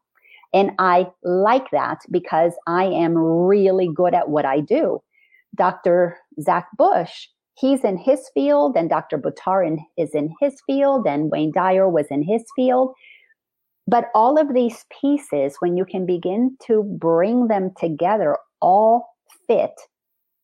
[0.53, 5.01] and i like that because i am really good at what i do
[5.55, 11.31] dr zach bush he's in his field and dr buttar is in his field and
[11.31, 12.93] wayne dyer was in his field
[13.87, 19.15] but all of these pieces, when you can begin to bring them together, all
[19.47, 19.71] fit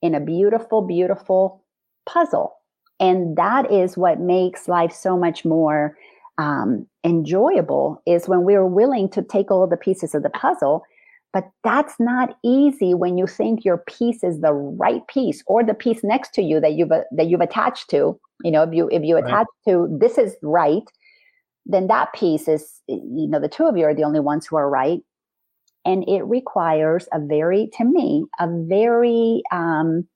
[0.02, 1.62] in a beautiful, beautiful
[2.06, 2.54] puzzle.
[3.02, 5.98] And that is what makes life so much more
[6.38, 10.84] um, enjoyable is when we're willing to take all the pieces of the puzzle.
[11.34, 15.74] But that's not easy when you think your piece is the right piece or the
[15.74, 18.20] piece next to you that you've that you've attached to.
[18.44, 20.84] You know, if you if you attach to this is right,
[21.66, 24.58] then that piece is, you know, the two of you are the only ones who
[24.58, 25.00] are right.
[25.86, 30.08] And it requires a very, to me, a very um,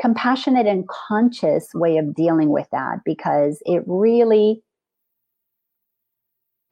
[0.00, 4.62] compassionate and conscious way of dealing with that because it really,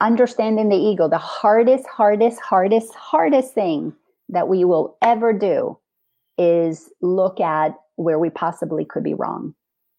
[0.00, 3.92] understanding the ego, the hardest, hardest, hardest, hardest thing
[4.28, 5.78] that we will ever do
[6.36, 9.54] is look at where we possibly could be wrong.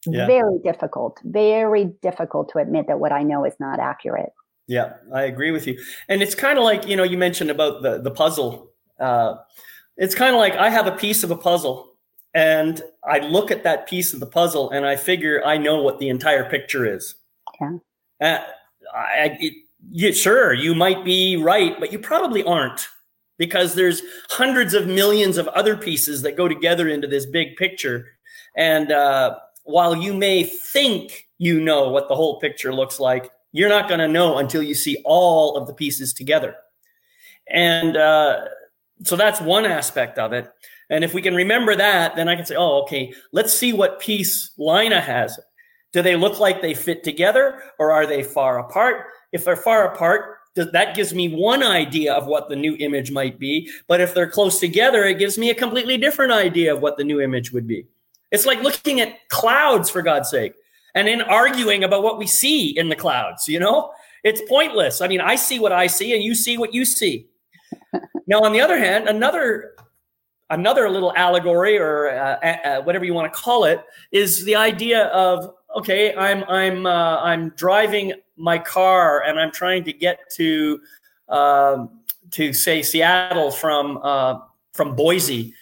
[0.06, 0.26] Yeah.
[0.26, 4.32] Very difficult, very difficult to admit that what I know is not accurate.
[4.66, 5.78] Yeah, I agree with you.
[6.08, 8.70] And it's kind of like, you know, you mentioned about the, the puzzle.
[8.98, 9.34] Uh,
[9.96, 11.96] it's kind of like I have a piece of a puzzle
[12.32, 15.98] and I look at that piece of the puzzle and I figure I know what
[15.98, 17.16] the entire picture is.
[17.60, 17.78] Yeah.
[18.20, 18.38] Uh,
[18.94, 19.54] I, it,
[19.90, 22.88] you, sure, you might be right, but you probably aren't
[23.38, 28.06] because there's hundreds of millions of other pieces that go together into this big picture.
[28.56, 33.68] And, uh, while you may think you know what the whole picture looks like, you're
[33.68, 36.54] not going to know until you see all of the pieces together.
[37.48, 38.46] And uh,
[39.04, 40.50] so that's one aspect of it.
[40.88, 44.00] And if we can remember that, then I can say, oh, okay, let's see what
[44.00, 45.38] piece Lina has.
[45.92, 49.06] Do they look like they fit together or are they far apart?
[49.32, 53.38] If they're far apart, that gives me one idea of what the new image might
[53.38, 53.70] be.
[53.86, 57.04] But if they're close together, it gives me a completely different idea of what the
[57.04, 57.86] new image would be.
[58.30, 60.54] It's like looking at clouds, for God's sake,
[60.94, 63.92] and then arguing about what we see in the clouds, you know?
[64.22, 65.00] It's pointless.
[65.00, 67.28] I mean, I see what I see and you see what you see.
[68.26, 69.74] now, on the other hand, another
[70.50, 75.04] another little allegory or uh, uh, whatever you want to call it is the idea
[75.06, 80.80] of okay, I'm I'm uh, I'm driving my car and I'm trying to get to
[81.28, 82.00] um,
[82.32, 84.40] to say Seattle from uh,
[84.72, 85.54] from Boise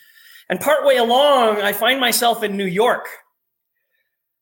[0.48, 3.06] and partway along, I find myself in New York.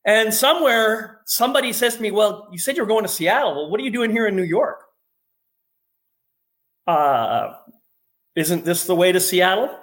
[0.05, 3.55] And somewhere, somebody says to me, Well, you said you were going to Seattle.
[3.55, 4.83] Well, what are you doing here in New York?
[6.87, 7.55] Uh,
[8.37, 9.77] isn't this the way to Seattle?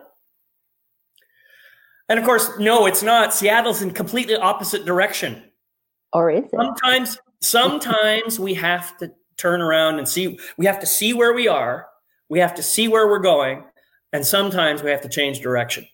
[2.08, 3.34] And of course, no, it's not.
[3.34, 5.44] Seattle's in completely opposite direction.
[6.14, 6.52] Or is it?
[6.52, 11.48] Sometimes, sometimes we have to turn around and see, we have to see where we
[11.48, 11.88] are.
[12.30, 13.64] We have to see where we're going.
[14.12, 15.88] And sometimes we have to change direction.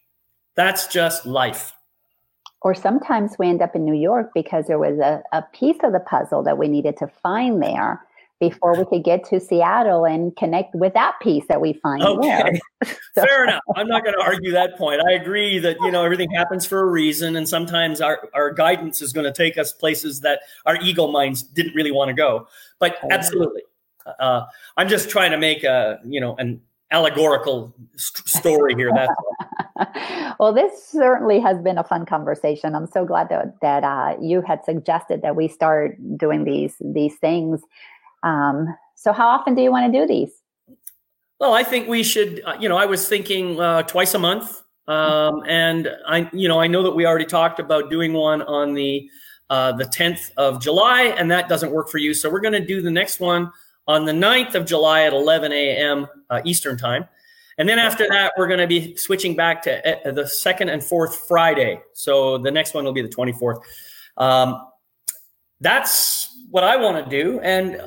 [0.55, 1.73] That's just life.
[2.61, 5.93] Or sometimes we end up in New York because there was a, a piece of
[5.93, 8.01] the puzzle that we needed to find there
[8.39, 12.59] before we could get to Seattle and connect with that piece that we find okay.
[12.83, 13.25] so.
[13.25, 13.61] Fair enough.
[13.75, 15.01] I'm not going to argue that point.
[15.05, 19.01] I agree that you know everything happens for a reason, and sometimes our, our guidance
[19.01, 22.47] is going to take us places that our ego minds didn't really want to go.
[22.79, 23.63] But absolutely,
[24.19, 24.45] uh,
[24.77, 26.61] I'm just trying to make a you know an
[26.91, 28.91] allegorical st- story here.
[28.93, 32.75] That's well, this certainly has been a fun conversation.
[32.75, 37.15] I'm so glad that that uh, you had suggested that we start doing these these
[37.15, 37.61] things.
[38.23, 40.31] Um, so, how often do you want to do these?
[41.39, 42.41] Well, I think we should.
[42.45, 44.61] Uh, you know, I was thinking uh, twice a month.
[44.87, 48.73] Um, and I, you know, I know that we already talked about doing one on
[48.73, 49.07] the
[49.49, 52.13] uh, the 10th of July, and that doesn't work for you.
[52.13, 53.51] So we're going to do the next one
[53.87, 56.07] on the 9th of July at 11 a.m.
[56.29, 57.07] Uh, Eastern time.
[57.57, 60.83] And then after that, we're going to be switching back to uh, the second and
[60.83, 61.81] fourth Friday.
[61.93, 63.61] So the next one will be the 24th.
[64.17, 64.67] Um,
[65.59, 67.39] that's what I want to do.
[67.41, 67.81] And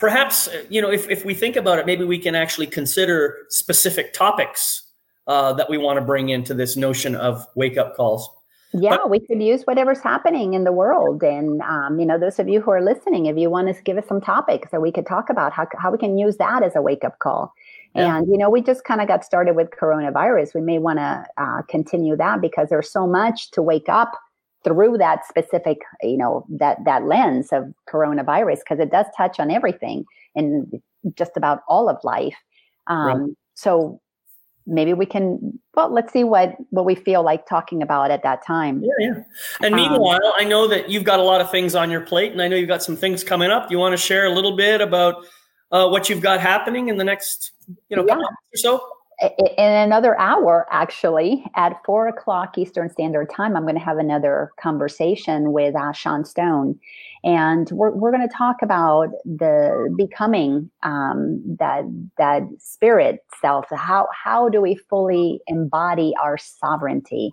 [0.00, 4.12] perhaps, you know, if, if we think about it, maybe we can actually consider specific
[4.12, 4.82] topics
[5.26, 8.28] uh, that we want to bring into this notion of wake up calls.
[8.72, 11.22] Yeah, but, we could use whatever's happening in the world.
[11.22, 13.98] And, um, you know, those of you who are listening, if you want to give
[13.98, 16.74] us some topics that we could talk about, how, how we can use that as
[16.76, 17.52] a wake up call.
[17.94, 18.16] Yeah.
[18.16, 20.54] And, you know, we just kind of got started with coronavirus.
[20.54, 24.12] We may want to uh, continue that because there's so much to wake up
[24.64, 29.50] through that specific, you know, that, that lens of coronavirus because it does touch on
[29.50, 30.04] everything
[30.34, 30.80] and
[31.14, 32.36] just about all of life.
[32.86, 33.30] Um, right.
[33.54, 34.00] So
[34.66, 38.44] maybe we can well let's see what what we feel like talking about at that
[38.46, 39.22] time yeah yeah
[39.62, 42.30] and meanwhile um, i know that you've got a lot of things on your plate
[42.30, 44.56] and i know you've got some things coming up you want to share a little
[44.56, 45.24] bit about
[45.72, 47.52] uh, what you've got happening in the next
[47.88, 48.14] you know yeah.
[48.14, 48.80] or so
[49.20, 54.50] in another hour, actually, at four o'clock Eastern Standard Time, I'm going to have another
[54.58, 56.78] conversation with uh, Sean Stone.
[57.22, 61.84] And we're, we're going to talk about the becoming um, that,
[62.16, 63.66] that spirit self.
[63.70, 67.30] How, how do we fully embody our sovereignty?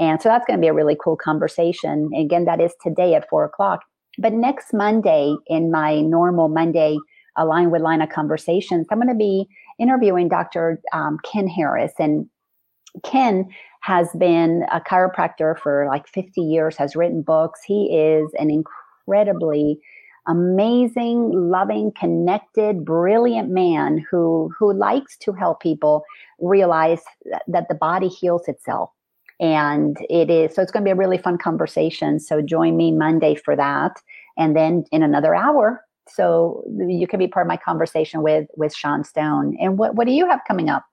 [0.00, 2.10] And so that's going to be a really cool conversation.
[2.16, 3.82] Again, that is today at four o'clock.
[4.18, 6.96] But next Monday, in my normal Monday
[7.36, 9.46] Align with Lina conversations, I'm going to be
[9.78, 10.80] interviewing Dr.
[10.92, 11.92] Um, Ken Harris.
[11.98, 12.26] And
[13.04, 13.48] Ken
[13.82, 17.60] has been a chiropractor for like 50 years, has written books.
[17.64, 19.80] He is an incredibly
[20.26, 26.04] amazing, loving, connected, brilliant man who who likes to help people
[26.38, 27.00] realize
[27.46, 28.90] that the body heals itself.
[29.40, 32.20] And it is so it's going to be a really fun conversation.
[32.20, 34.00] So join me Monday for that.
[34.36, 38.74] And then in another hour, so you can be part of my conversation with with
[38.74, 39.56] Sean Stone.
[39.60, 40.84] And what what do you have coming up?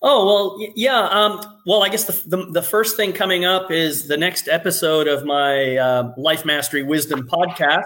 [0.00, 1.08] Oh well, yeah.
[1.08, 5.08] Um, well, I guess the, the, the first thing coming up is the next episode
[5.08, 7.82] of my uh, Life Mastery Wisdom podcast.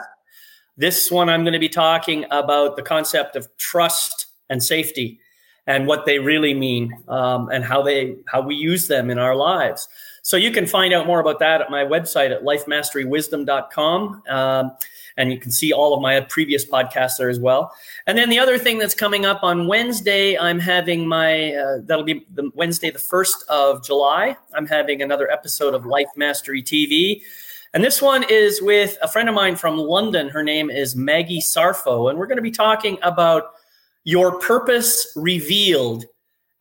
[0.76, 5.20] This one, I'm going to be talking about the concept of trust and safety,
[5.66, 9.34] and what they really mean, um, and how they how we use them in our
[9.34, 9.88] lives.
[10.22, 14.22] So you can find out more about that at my website at lifemasterywisdom.com.
[15.16, 17.74] and you can see all of my previous podcasts there as well.
[18.06, 22.04] And then the other thing that's coming up on Wednesday, I'm having my uh, that'll
[22.04, 24.36] be the Wednesday, the first of July.
[24.54, 27.22] I'm having another episode of Life Mastery TV.
[27.74, 30.28] And this one is with a friend of mine from London.
[30.28, 32.10] Her name is Maggie Sarfo.
[32.10, 33.54] And we're going to be talking about
[34.04, 36.04] your purpose revealed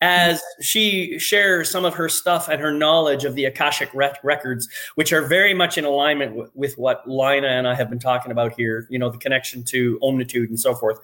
[0.01, 5.13] as she shares some of her stuff and her knowledge of the Akashic records, which
[5.13, 8.53] are very much in alignment with, with what Lina and I have been talking about
[8.53, 10.99] here, you know, the connection to Omnitude and so forth.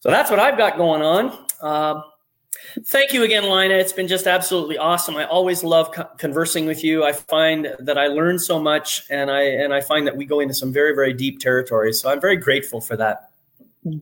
[0.00, 1.46] So that's what I've got going on.
[1.60, 2.02] Uh,
[2.84, 3.74] thank you again, Lina.
[3.74, 5.16] It's been just absolutely awesome.
[5.16, 7.04] I always love co- conversing with you.
[7.04, 10.38] I find that I learn so much, and I and I find that we go
[10.38, 12.00] into some very very deep territories.
[12.00, 13.27] So I'm very grateful for that.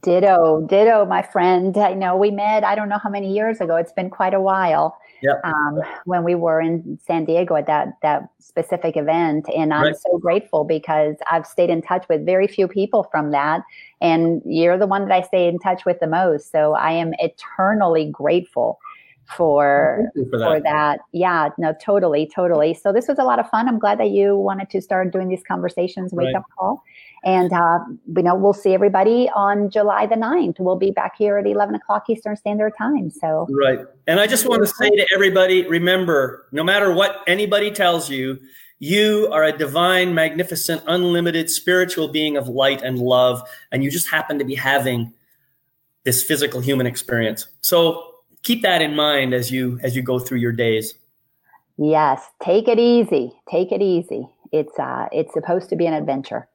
[0.03, 1.77] Ditto, ditto, my friend.
[1.77, 3.77] I know we met, I don't know how many years ago.
[3.77, 4.99] It's been quite a while.
[5.23, 5.41] Yep.
[5.45, 9.97] Um, when we were in San Diego at that that specific event, and I'm right.
[9.97, 13.63] so grateful because I've stayed in touch with very few people from that,
[14.01, 16.53] and you're the one that I stay in touch with the most.
[16.53, 18.79] So I am eternally grateful
[19.27, 20.47] for for that.
[20.47, 21.01] for that.
[21.13, 22.75] Yeah, no, totally, totally.
[22.75, 23.69] So this was a lot of fun.
[23.69, 26.37] I'm glad that you wanted to start doing these conversations, wake right.
[26.37, 26.83] up call.
[27.25, 27.81] And, uh,
[28.15, 30.61] you know, we'll see everybody on July the 9th.
[30.61, 33.11] We'll be back here at 11 o'clock Eastern Standard Time.
[33.11, 33.81] So, right.
[34.07, 38.39] And I just want to say to everybody remember, no matter what anybody tells you,
[38.79, 43.43] you are a divine, magnificent, unlimited spiritual being of light and love.
[43.73, 45.13] And you just happen to be having
[46.05, 47.49] this physical human experience.
[47.63, 48.13] So
[48.43, 50.95] keep that in mind as you as you go through your days.
[51.79, 53.33] Yes, take it easy.
[53.51, 54.29] Take it easy.
[54.53, 56.49] It's uh it's supposed to be an adventure.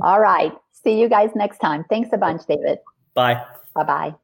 [0.00, 0.52] All right.
[0.72, 1.84] See you guys next time.
[1.88, 2.78] Thanks a bunch, David.
[3.14, 3.42] Bye.
[3.74, 4.14] Bye bye.